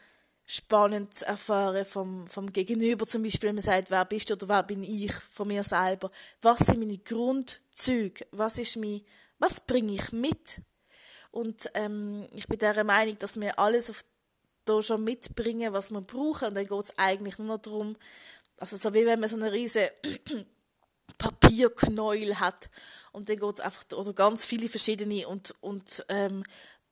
spannend 0.46 1.14
zu 1.14 1.26
erfahren 1.26 1.86
vom, 1.86 2.28
vom 2.28 2.52
Gegenüber. 2.54 3.06
Zum 3.06 3.22
Beispiel, 3.22 3.50
wenn 3.50 3.56
man 3.56 3.64
sagt, 3.64 3.92
wer 3.92 4.06
bist 4.06 4.30
du 4.30 4.36
oder 4.36 4.48
wer 4.48 4.64
bin 4.64 4.82
ich 4.82 5.14
von 5.14 5.48
mir 5.48 5.64
selber? 5.64 6.10
Was 6.42 6.60
sind 6.60 6.80
meine 6.80 6.98
Grundzüge? 6.98 8.26
Was 8.32 8.58
was 9.40 9.60
bringe 9.60 9.94
ich 9.94 10.12
mit? 10.14 10.62
Und 11.32 11.70
ähm, 11.74 12.28
ich 12.32 12.48
bin 12.48 12.58
der 12.58 12.84
Meinung, 12.84 13.20
dass 13.20 13.40
wir 13.40 13.60
alles 13.60 13.90
auf 13.90 14.04
da 14.68 14.82
schon 14.82 15.04
mitbringen, 15.04 15.74
was 15.74 15.92
wir 15.92 16.02
brauchen. 16.02 16.50
Und 16.50 16.56
dann 16.56 16.66
geht 16.66 16.80
es 16.80 16.98
eigentlich 16.98 17.38
nur 17.38 17.48
noch 17.48 17.62
darum, 17.62 17.96
also 18.58 18.78
so 18.78 18.94
wie 18.94 19.06
wenn 19.06 19.20
man 19.20 19.30
so 19.30 19.36
eine 19.36 19.52
riesige 19.52 19.92
Papierknäuel 21.18 22.40
hat 22.40 22.70
und 23.12 23.30
dann 23.30 23.38
geht 23.38 23.54
es 23.54 23.60
einfach, 23.60 23.86
oder 23.96 24.14
ganz 24.14 24.46
viele 24.46 24.70
verschiedene 24.70 25.28
und, 25.28 25.56
und 25.62 26.06
ähm, 26.10 26.44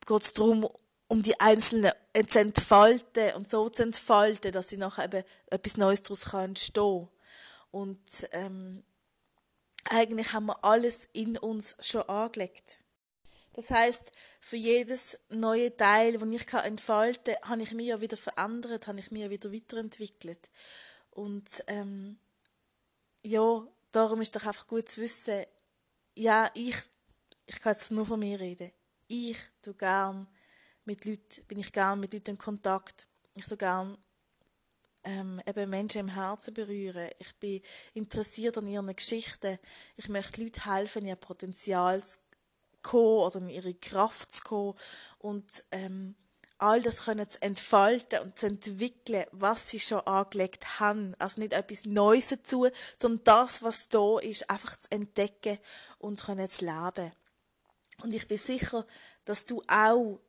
geht 0.05 0.37
darum, 0.37 0.67
um 1.07 1.21
die 1.21 1.39
einzelnen 1.39 1.91
zu 2.27 2.39
entfalten 2.39 3.33
und 3.35 3.47
so 3.47 3.69
zu 3.69 3.83
entfalten, 3.83 4.51
dass 4.51 4.69
sie 4.69 4.77
nachher 4.77 5.05
eben 5.05 5.23
etwas 5.47 5.77
Neues 5.77 6.01
daraus 6.01 6.25
kann 6.25 6.45
entstehen 6.45 7.09
Und 7.71 8.27
ähm, 8.31 8.83
eigentlich 9.85 10.33
haben 10.33 10.47
wir 10.47 10.63
alles 10.63 11.07
in 11.13 11.37
uns 11.37 11.75
schon 11.79 12.03
angelegt. 12.03 12.79
Das 13.53 13.71
heißt, 13.71 14.11
für 14.41 14.57
jedes 14.57 15.19
neue 15.29 15.75
Teil, 15.77 16.17
das 16.17 16.29
ich 16.29 16.53
entfalten 16.53 17.35
kann, 17.35 17.49
habe 17.49 17.61
ich 17.61 17.71
mich 17.73 17.87
ja 17.87 18.01
wieder 18.01 18.17
verändert, 18.17 18.87
habe 18.87 18.99
ich 18.99 19.11
mich 19.11 19.21
ja 19.21 19.29
wieder 19.29 19.53
weiterentwickelt. 19.53 20.49
Und 21.15 21.63
ähm, 21.67 22.19
ja, 23.23 23.65
darum 23.91 24.21
ist 24.21 24.35
doch 24.35 24.45
einfach 24.45 24.67
gut 24.67 24.89
zu 24.89 25.01
wissen, 25.01 25.45
ja, 26.13 26.51
ich, 26.53 26.75
ich 27.45 27.59
kann 27.61 27.73
jetzt 27.73 27.89
nur 27.89 28.05
von 28.05 28.19
mir 28.19 28.39
reden. 28.39 28.71
Ich 29.07 29.37
tu 29.61 29.73
gern 29.73 30.27
mit 30.83 31.05
Leuten, 31.05 31.45
bin 31.47 31.59
ich 31.59 31.71
gern 31.71 32.01
mit 32.01 32.13
Leuten 32.13 32.31
in 32.31 32.37
Kontakt. 32.37 33.07
Ich 33.33 33.45
tu 33.45 33.55
gern 33.55 33.97
ähm, 35.05 35.41
eben 35.45 35.69
Menschen 35.69 36.01
im 36.01 36.09
Herzen 36.09 36.53
berühren. 36.53 37.09
Ich 37.19 37.33
bin 37.35 37.61
interessiert 37.93 38.57
an 38.57 38.67
ihren 38.67 38.93
Geschichten. 38.93 39.57
Ich 39.95 40.09
möchte 40.09 40.43
Leuten 40.43 40.65
helfen, 40.65 41.05
ihr 41.05 41.15
Potenzial 41.15 42.03
zu 42.03 42.19
kommen 42.81 43.19
oder 43.19 43.39
in 43.39 43.49
ihre 43.49 43.73
Kraft 43.73 44.33
zu 44.33 44.43
kommen. 44.43 44.77
Und 45.19 45.63
ähm, 45.71 46.15
all 46.65 46.81
das 46.81 47.05
können 47.05 47.29
zu 47.29 47.41
entfalten 47.41 48.19
und 48.19 48.37
zu 48.37 48.47
entwickeln, 48.47 49.25
was 49.31 49.69
sie 49.69 49.79
schon 49.79 49.99
angelegt 50.01 50.79
haben. 50.79 51.13
Also 51.19 51.39
nicht 51.41 51.53
etwas 51.53 51.85
Neues 51.85 52.29
dazu, 52.29 52.67
sondern 52.97 53.23
das, 53.23 53.61
was 53.61 53.89
da 53.89 54.17
ist, 54.19 54.49
einfach 54.49 54.79
zu 54.79 54.91
entdecken 54.91 55.59
und 55.99 56.23
können 56.23 56.49
zu 56.49 56.65
leben. 56.65 57.11
Und 58.01 58.13
ich 58.13 58.27
bin 58.27 58.37
sicher, 58.37 58.85
dass 59.25 59.45
du 59.45 59.61
auch 59.67 60.19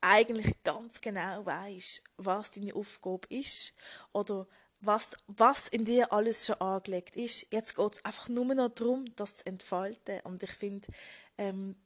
eigentlich 0.00 0.62
ganz 0.62 1.00
genau 1.00 1.44
weißt, 1.44 2.02
was 2.16 2.52
deine 2.52 2.74
Aufgabe 2.74 3.26
ist 3.28 3.74
oder 4.12 4.46
was, 4.80 5.16
was 5.26 5.68
in 5.68 5.84
dir 5.84 6.12
alles 6.12 6.46
schon 6.46 6.60
angelegt 6.60 7.16
ist. 7.16 7.48
Jetzt 7.50 7.76
geht 7.76 7.92
es 7.92 8.04
einfach 8.04 8.28
nur 8.28 8.46
noch 8.54 8.70
darum, 8.70 9.04
das 9.16 9.38
zu 9.38 9.46
entfalten. 9.46 10.20
Und 10.24 10.42
ich 10.42 10.52
finde, 10.52 10.88
ähm, 11.36 11.76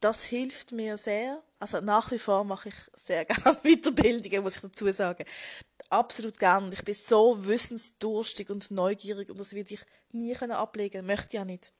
das 0.00 0.24
hilft 0.24 0.72
mir 0.72 0.98
sehr. 0.98 1.42
Also 1.64 1.80
nach 1.80 2.10
wie 2.10 2.18
vor 2.18 2.44
mache 2.44 2.68
ich 2.68 2.74
sehr 2.94 3.24
gerne 3.24 3.58
Weiterbildungen, 3.62 4.42
muss 4.42 4.56
ich 4.56 4.60
dazu 4.60 4.92
sagen. 4.92 5.24
Absolut 5.88 6.38
gerne. 6.38 6.66
Und 6.66 6.74
ich 6.74 6.84
bin 6.84 6.94
so 6.94 7.42
wissensdurstig 7.46 8.50
und 8.50 8.70
neugierig 8.70 9.30
und 9.30 9.40
das 9.40 9.54
werde 9.54 9.72
ich 9.72 9.80
nie 10.12 10.36
ablegen 10.36 11.06
Möchte 11.06 11.28
ich 11.28 11.32
ja 11.32 11.46
nicht. 11.46 11.72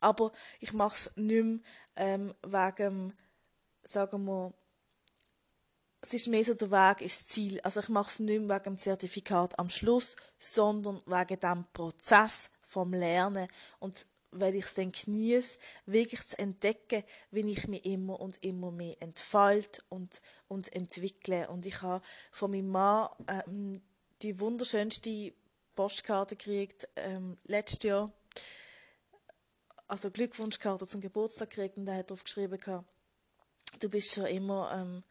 Aber 0.00 0.32
ich 0.60 0.74
mache 0.74 0.96
es 0.96 1.12
nicht 1.16 1.44
mehr 1.44 1.60
ähm, 1.96 2.34
wegen, 2.42 3.14
sagen 3.82 4.26
wir, 4.26 4.52
es 6.02 6.12
ist 6.12 6.28
mehr 6.28 6.44
so 6.44 6.52
der 6.52 6.70
Weg 6.70 7.00
ins 7.00 7.26
Ziel. 7.26 7.62
Also 7.62 7.80
ich 7.80 7.88
mache 7.88 8.10
es 8.10 8.18
nicht 8.18 8.38
mehr 8.38 8.54
wegen 8.54 8.64
dem 8.64 8.76
Zertifikat 8.76 9.58
am 9.58 9.70
Schluss, 9.70 10.14
sondern 10.38 11.00
wegen 11.06 11.40
dem 11.40 11.64
Prozess 11.72 12.50
vom 12.60 12.92
Lernen 12.92 13.48
und 13.78 14.06
weil 14.34 14.54
ich 14.54 14.64
es 14.64 14.74
dann 14.74 14.92
genieße, 14.92 15.58
wirklich 15.86 16.26
zu 16.26 16.38
entdecken, 16.38 17.04
wie 17.30 17.48
ich 17.50 17.68
mich 17.68 17.84
immer 17.84 18.20
und 18.20 18.42
immer 18.42 18.70
mehr 18.70 18.96
entfalte 19.00 19.82
und, 19.88 20.20
und 20.48 20.72
entwickle. 20.74 21.48
Und 21.48 21.66
ich 21.66 21.82
habe 21.82 22.04
von 22.30 22.50
meinem 22.50 22.70
Mann 22.70 23.08
ähm, 23.28 23.82
die 24.22 24.38
wunderschönste 24.40 25.32
Postkarte 25.74 26.36
gekriegt, 26.36 26.88
ähm, 26.96 27.38
letztes 27.44 27.82
Jahr. 27.82 28.12
Also 29.86 30.10
Glückwunschkarte 30.10 30.86
zum 30.86 31.00
Geburtstag 31.00 31.50
gekriegt 31.50 31.76
und 31.76 31.86
er 31.88 31.98
hat 31.98 32.10
darauf 32.10 32.24
geschrieben, 32.24 32.58
du 33.80 33.88
bist 33.88 34.14
schon 34.14 34.26
immer 34.26 34.72
ähm, 34.74 35.02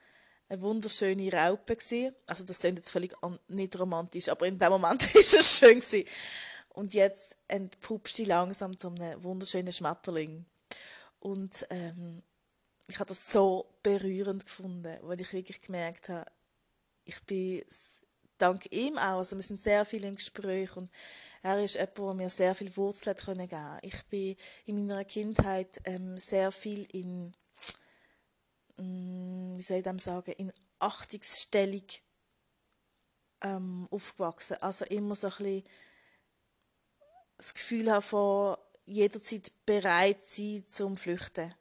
eine 0.49 0.61
wunderschöne 0.61 1.31
Raupe 1.31 1.75
gewesen. 1.75 2.15
Also 2.27 2.43
das 2.43 2.59
klingt 2.59 2.79
jetzt 2.79 2.91
völlig 2.91 3.13
nicht 3.47 3.79
romantisch, 3.79 4.29
aber 4.29 4.47
in 4.47 4.57
dem 4.57 4.69
Moment 4.69 5.01
ist 5.15 5.33
es 5.33 5.59
schön 5.59 5.79
gewesen. 5.79 6.07
Und 6.73 6.93
jetzt 6.93 7.37
entpuppst 7.47 8.19
du 8.19 8.23
langsam 8.23 8.77
zu 8.77 8.89
einem 8.89 9.23
wunderschönen 9.23 9.71
Schmetterling. 9.71 10.45
Und 11.19 11.65
ähm, 11.69 12.23
ich 12.87 12.99
habe 12.99 13.07
das 13.07 13.31
so 13.31 13.73
berührend 13.83 14.45
gefunden, 14.45 14.97
weil 15.03 15.21
ich 15.21 15.31
wirklich 15.31 15.61
gemerkt 15.61 16.09
habe, 16.09 16.25
ich 17.05 17.23
bin 17.23 17.63
dank 18.37 18.65
ihm 18.71 18.97
auch, 18.97 19.19
also 19.19 19.35
wir 19.35 19.43
sind 19.43 19.61
sehr 19.61 19.85
viel 19.85 20.03
im 20.03 20.15
Gespräch 20.15 20.75
und 20.75 20.89
er 21.43 21.63
ist 21.63 21.75
jemand, 21.75 21.97
der 21.97 22.13
mir 22.13 22.29
sehr 22.29 22.55
viel 22.55 22.75
Wurzeln 22.75 23.15
geben 23.15 23.49
konnte. 23.49 23.79
Ich 23.83 24.03
bin 24.07 24.35
in 24.65 24.85
meiner 24.85 25.05
Kindheit 25.05 25.79
ähm, 25.85 26.17
sehr 26.17 26.51
viel 26.51 26.85
in, 26.91 27.33
ähm, 28.77 29.53
wie 29.57 29.61
soll 29.61 29.77
ich 29.77 29.83
dem 29.83 29.99
sagen, 29.99 30.31
in 30.31 30.51
Achtungsstellung 30.79 31.85
ähm, 33.41 33.87
aufgewachsen. 33.91 34.57
Also 34.59 34.85
immer 34.85 35.15
so 35.15 35.27
ein 35.27 35.37
bisschen 35.37 35.63
das 37.43 37.53
Gefühl 37.53 37.91
habe 37.91 38.01
von 38.01 38.57
jederzeit 38.85 39.51
bereit 39.65 40.21
sein 40.21 40.63
zum 40.65 40.95
Flüchten. 40.95 41.53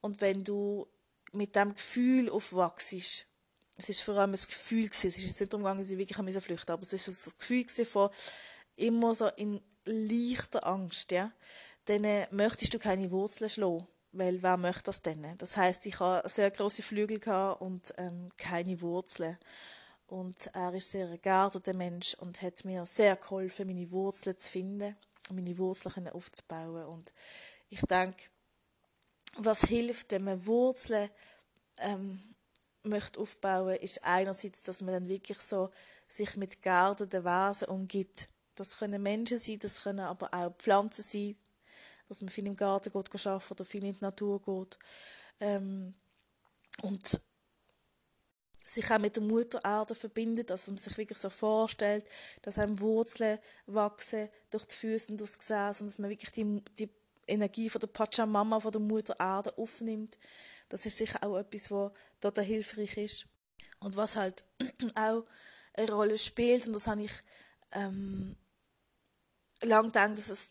Und 0.00 0.20
wenn 0.20 0.44
du 0.44 0.86
mit 1.32 1.56
dem 1.56 1.74
Gefühl 1.74 2.28
aufwachst, 2.30 3.26
es 3.76 3.88
ist 3.88 4.02
vor 4.02 4.16
allem 4.16 4.32
ein 4.32 4.36
Gefühl 4.36 4.88
gewesen, 4.88 5.08
es 5.08 5.18
ist 5.18 5.40
nicht 5.40 5.52
darum 5.52 5.64
gegangen, 5.64 5.80
dass 5.80 5.90
ich 5.90 5.98
wirklich 5.98 6.16
flüchten 6.16 6.46
musste, 6.46 6.72
aber 6.72 6.82
es 6.82 6.92
ist 6.92 7.08
das 7.08 7.36
Gefühl 7.38 7.66
von 7.86 8.10
immer 8.76 9.14
so 9.14 9.28
in 9.28 9.60
leichter 9.86 10.66
Angst, 10.66 11.10
ja, 11.10 11.32
dann 11.86 12.04
äh, 12.04 12.28
möchtest 12.30 12.74
du 12.74 12.78
keine 12.78 13.10
Wurzeln 13.10 13.50
schlagen, 13.50 13.86
weil 14.12 14.42
wer 14.42 14.56
möchte 14.56 14.84
das 14.84 15.02
denn? 15.02 15.36
Das 15.38 15.56
heißt, 15.56 15.86
ich 15.86 15.98
habe 16.00 16.28
sehr 16.28 16.50
große 16.50 16.82
Flügel 16.82 17.20
und 17.58 17.94
ähm, 17.96 18.30
keine 18.36 18.80
Wurzeln. 18.80 19.38
Und 20.06 20.50
er 20.52 20.72
ist 20.74 20.90
sehr 20.90 21.08
ein 21.08 21.20
geerdeter 21.20 21.74
Mensch 21.74 22.14
und 22.14 22.42
hat 22.42 22.64
mir 22.64 22.84
sehr 22.86 23.16
geholfen, 23.16 23.66
meine 23.66 23.90
Wurzeln 23.90 24.38
zu 24.38 24.50
finden 24.50 24.96
meine 25.32 25.56
Wurzeln 25.58 26.08
aufzubauen. 26.08 26.84
Und 26.86 27.12
ich 27.68 27.80
denke, 27.82 28.24
was 29.36 29.62
hilft, 29.62 30.12
wenn 30.12 30.24
man 30.24 30.46
Wurzeln 30.46 31.10
ähm, 31.78 32.20
möchte 32.82 33.18
aufbauen, 33.18 33.76
ist 33.76 34.04
einerseits, 34.04 34.62
dass 34.62 34.82
man 34.82 34.94
dann 34.94 35.08
wirklich 35.08 35.38
so 35.40 35.70
sich 36.06 36.36
mit 36.36 36.62
geerdeten 36.62 37.24
Wesen 37.24 37.68
umgibt. 37.68 38.28
Das 38.54 38.78
können 38.78 39.02
Menschen 39.02 39.38
sein, 39.38 39.58
das 39.58 39.82
können 39.82 40.00
aber 40.00 40.32
auch 40.32 40.54
Pflanzen 40.56 41.02
sein, 41.02 41.36
dass 42.08 42.20
man 42.20 42.28
viel 42.28 42.46
im 42.46 42.56
Garten 42.56 42.92
geht 42.92 43.26
arbeiten 43.26 43.52
oder 43.52 43.64
viel 43.64 43.84
in 43.84 43.94
die 43.94 44.00
Natur 44.00 44.40
geht. 44.42 44.78
Ähm, 45.40 45.94
und 46.82 47.20
sich 48.66 48.90
auch 48.90 48.98
mit 48.98 49.16
der 49.16 49.22
Mutter 49.22 49.60
Erde 49.64 49.94
verbindet, 49.94 50.50
dass 50.50 50.66
man 50.68 50.78
sich 50.78 50.96
wirklich 50.96 51.18
so 51.18 51.30
vorstellt, 51.30 52.04
dass 52.42 52.58
einem 52.58 52.80
Wurzeln 52.80 53.38
wachsen 53.66 54.28
durch 54.50 54.66
die 54.66 54.74
Füße 54.74 55.12
und 55.12 55.20
durchs 55.20 55.38
Gesäß 55.38 55.80
und 55.80 55.88
dass 55.88 55.98
man 55.98 56.10
wirklich 56.10 56.30
die, 56.30 56.62
die 56.78 56.90
Energie 57.26 57.70
von 57.70 57.80
der 57.80 57.88
Pachamama, 57.88 58.60
von 58.60 58.72
der 58.72 58.80
Mutter 58.80 59.16
Erde 59.18 59.56
aufnimmt. 59.58 60.18
Das 60.68 60.86
ist 60.86 60.98
sicher 60.98 61.18
auch 61.22 61.36
etwas, 61.36 61.70
was 61.70 61.92
total 62.20 62.44
hilfreich 62.44 62.96
ist. 62.96 63.26
Und 63.80 63.96
was 63.96 64.16
halt 64.16 64.44
auch 64.94 65.24
eine 65.74 65.92
Rolle 65.92 66.18
spielt, 66.18 66.66
und 66.66 66.72
das 66.74 66.86
habe 66.86 67.02
ich 67.02 67.12
ähm, 67.72 68.36
lang 69.62 69.86
gedacht, 69.86 70.18
dass 70.18 70.30
es 70.30 70.50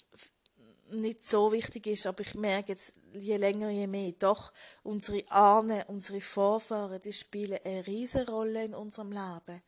nicht 1.01 1.27
so 1.27 1.51
wichtig 1.51 1.87
ist, 1.87 2.07
aber 2.07 2.21
ich 2.21 2.35
merke 2.35 2.71
jetzt 2.71 2.93
je 3.13 3.37
länger, 3.37 3.69
je 3.69 3.87
mehr, 3.87 4.13
doch, 4.19 4.51
unsere 4.83 5.23
Ahnen, 5.31 5.83
unsere 5.87 6.21
Vorfahren, 6.21 6.99
die 7.01 7.13
spielen 7.13 7.59
eine 7.63 7.85
riesige 7.85 8.31
Rolle 8.31 8.65
in 8.65 8.73
unserem 8.73 9.11
Leben. 9.11 9.61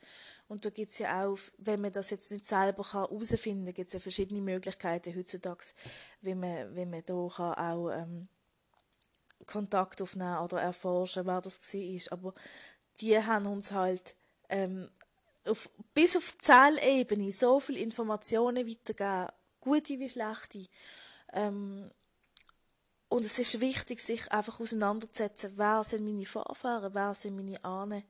Und 0.47 0.63
da 0.63 0.69
gibt's 0.69 0.99
ja 0.99 1.25
auch, 1.25 1.39
wenn 1.57 1.81
man 1.81 1.91
das 1.91 2.11
jetzt 2.11 2.31
nicht 2.31 2.47
selber 2.47 2.83
herausfinden 2.93 3.65
kann, 3.65 3.73
gibt's 3.73 3.93
ja 3.93 3.99
verschiedene 3.99 4.41
Möglichkeiten 4.41 5.15
heutzutage, 5.15 5.65
wie 6.21 6.35
man, 6.35 6.75
wie 6.75 6.85
man 6.85 7.03
da 7.05 7.13
auch 7.13 7.89
ähm, 7.91 8.27
Kontakt 9.45 10.01
aufnehmen 10.01 10.39
oder 10.39 10.61
erforschen, 10.61 11.25
wer 11.25 11.41
das 11.41 11.59
war. 11.61 12.17
Aber 12.17 12.33
die 13.01 13.17
haben 13.17 13.47
uns 13.47 13.71
halt 13.71 14.15
ähm, 14.49 14.89
auf, 15.45 15.69
bis 15.93 16.15
auf 16.15 16.37
Zellebene 16.37 17.31
so 17.31 17.59
viele 17.59 17.79
Informationen 17.79 18.67
weitergegeben, 18.67 19.29
gute 19.59 19.99
wie 19.99 20.09
schlechte. 20.09 20.67
Ähm, 21.33 21.91
und 23.09 23.23
es 23.23 23.39
ist 23.39 23.59
wichtig, 23.61 24.01
sich 24.01 24.31
einfach 24.31 24.59
auseinanderzusetzen, 24.59 25.53
wer 25.55 25.83
sind 25.83 26.05
meine 26.05 26.25
Vorfahren, 26.25 26.93
wer 26.93 27.13
sind 27.13 27.35
meine 27.35 27.63
Ahnen, 27.63 28.03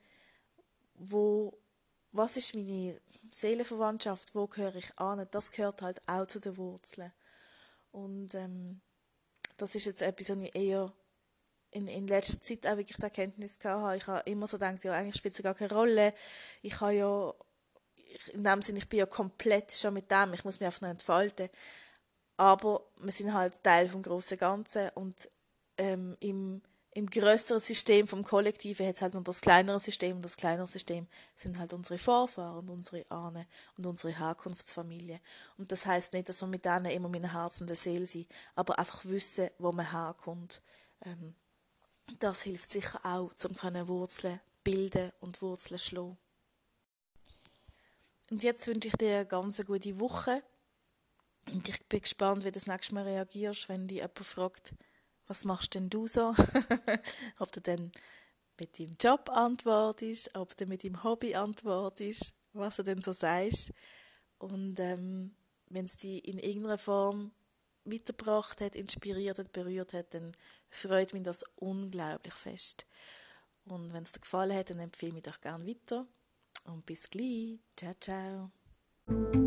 wo, 0.95 1.57
was 2.11 2.37
ist 2.37 2.55
meine 2.55 2.99
Seelenverwandtschaft, 3.29 4.33
wo 4.33 4.47
gehöre 4.47 4.75
ich 4.75 4.97
an, 4.97 5.27
das 5.31 5.51
gehört 5.51 5.81
halt 5.81 6.01
auch 6.07 6.25
zu 6.25 6.39
den 6.39 6.57
Wurzeln. 6.57 7.11
Und 7.91 8.33
ähm, 8.35 8.81
das 9.57 9.75
ist 9.75 9.85
jetzt 9.85 10.01
etwas, 10.01 10.29
was 10.29 10.43
ich 10.43 10.55
eher 10.55 10.93
in, 11.71 11.87
in 11.87 12.07
letzter 12.07 12.41
Zeit 12.41 12.65
auch 12.65 12.77
wirklich 12.77 12.97
die 12.97 13.03
Erkenntnis 13.03 13.59
habe. 13.63 13.97
Ich 13.97 14.07
habe 14.07 14.29
immer 14.29 14.47
so 14.47 14.57
gedacht, 14.57 14.83
ja, 14.85 14.93
eigentlich 14.93 15.15
spielt 15.15 15.33
es 15.33 15.43
gar 15.43 15.53
keine 15.53 15.73
Rolle. 15.73 16.13
Ich 16.61 16.79
habe 16.79 16.93
ja, 16.93 17.33
in 18.33 18.43
dem 18.43 18.61
Sinne, 18.61 18.79
ich 18.79 18.87
bin 18.87 18.99
ja 18.99 19.05
komplett 19.05 19.73
schon 19.73 19.93
mit 19.93 20.09
dem, 20.09 20.33
ich 20.33 20.45
muss 20.45 20.59
mich 20.59 20.67
einfach 20.67 20.81
noch 20.81 20.89
entfalten 20.89 21.49
aber 22.37 22.81
wir 22.97 23.11
sind 23.11 23.33
halt 23.33 23.63
Teil 23.63 23.87
vom 23.87 24.01
großen 24.01 24.37
Ganzen 24.37 24.89
und 24.95 25.29
ähm, 25.77 26.15
im, 26.19 26.61
im 26.93 27.09
größeren 27.09 27.61
System 27.61 28.07
vom 28.07 28.23
Kollektiven 28.23 28.87
hat 28.87 28.95
es 28.95 29.01
halt 29.01 29.13
noch 29.13 29.23
das 29.23 29.41
kleinere 29.41 29.79
System 29.79 30.17
und 30.17 30.25
das 30.25 30.37
kleinere 30.37 30.67
System 30.67 31.07
sind 31.35 31.59
halt 31.59 31.73
unsere 31.73 31.97
Vorfahren 31.97 32.59
und 32.59 32.69
unsere 32.69 33.09
Ahnen 33.09 33.45
und 33.77 33.85
unsere 33.85 34.17
Herkunftsfamilie. 34.17 35.19
Und 35.57 35.71
das 35.71 35.85
heißt 35.85 36.13
nicht, 36.13 36.29
dass 36.29 36.41
wir 36.41 36.47
mit 36.47 36.65
denen 36.65 36.85
immer 36.85 37.09
mit 37.09 37.33
Herz 37.33 37.61
und 37.61 37.67
der 37.67 37.75
Seele 37.75 38.07
sind, 38.07 38.27
aber 38.55 38.79
einfach 38.79 39.03
wissen, 39.05 39.49
wo 39.59 39.71
man 39.71 39.91
herkommt. 39.91 40.61
Ähm, 41.05 41.35
das 42.19 42.43
hilft 42.43 42.71
sicher 42.71 42.99
auch, 43.03 43.33
zum 43.33 43.55
können 43.55 43.87
Wurzeln 43.87 44.39
bilden 44.63 45.11
und 45.19 45.41
Wurzeln 45.41 45.79
schlagen. 45.79 46.17
Und 48.31 48.41
jetzt 48.41 48.65
wünsche 48.67 48.87
ich 48.87 48.95
dir 48.95 49.17
eine 49.17 49.25
ganz 49.25 49.63
gute 49.65 49.99
Woche 49.99 50.41
und 51.51 51.69
ich 51.69 51.85
bin 51.87 52.01
gespannt, 52.01 52.43
wie 52.43 52.47
du 52.47 52.53
das 52.53 52.67
nächste 52.67 52.95
Mal 52.95 53.03
reagierst, 53.03 53.69
wenn 53.69 53.87
dich 53.87 53.97
jemand 53.97 54.19
fragt, 54.19 54.73
was 55.27 55.45
machst 55.45 55.75
denn 55.75 55.89
du 55.89 56.07
so? 56.07 56.33
ob 57.39 57.51
du 57.51 57.61
dann 57.61 57.91
mit 58.59 58.79
deinem 58.79 58.95
Job 58.99 59.29
antwortest, 59.29 60.35
ob 60.35 60.55
du 60.55 60.65
mit 60.65 60.83
deinem 60.83 61.03
Hobby 61.03 61.35
antwortest, 61.35 62.33
was 62.53 62.77
du 62.77 62.83
denn 62.83 63.01
so 63.01 63.13
sagst. 63.13 63.73
Und 64.37 64.79
ähm, 64.79 65.35
wenn 65.67 65.85
es 65.85 65.97
dich 65.97 66.25
in 66.27 66.37
irgendeiner 66.37 66.77
Form 66.77 67.31
weitergebracht 67.85 68.61
hat, 68.61 68.75
inspiriert 68.75 69.39
hat, 69.39 69.51
berührt 69.51 69.93
hat, 69.93 70.13
dann 70.13 70.31
freut 70.69 71.13
mich 71.13 71.23
das 71.23 71.43
unglaublich 71.55 72.33
fest. 72.33 72.85
Und 73.65 73.93
wenn 73.93 74.03
es 74.03 74.11
dir 74.11 74.19
gefallen 74.19 74.55
hat, 74.55 74.69
dann 74.69 74.79
empfehle 74.79 75.09
ich 75.09 75.15
mich 75.15 75.23
doch 75.23 75.41
gerne 75.41 75.65
weiter. 75.67 76.07
Und 76.65 76.85
bis 76.85 77.09
gleich. 77.09 77.59
Ciao, 77.75 77.93
ciao. 77.99 79.44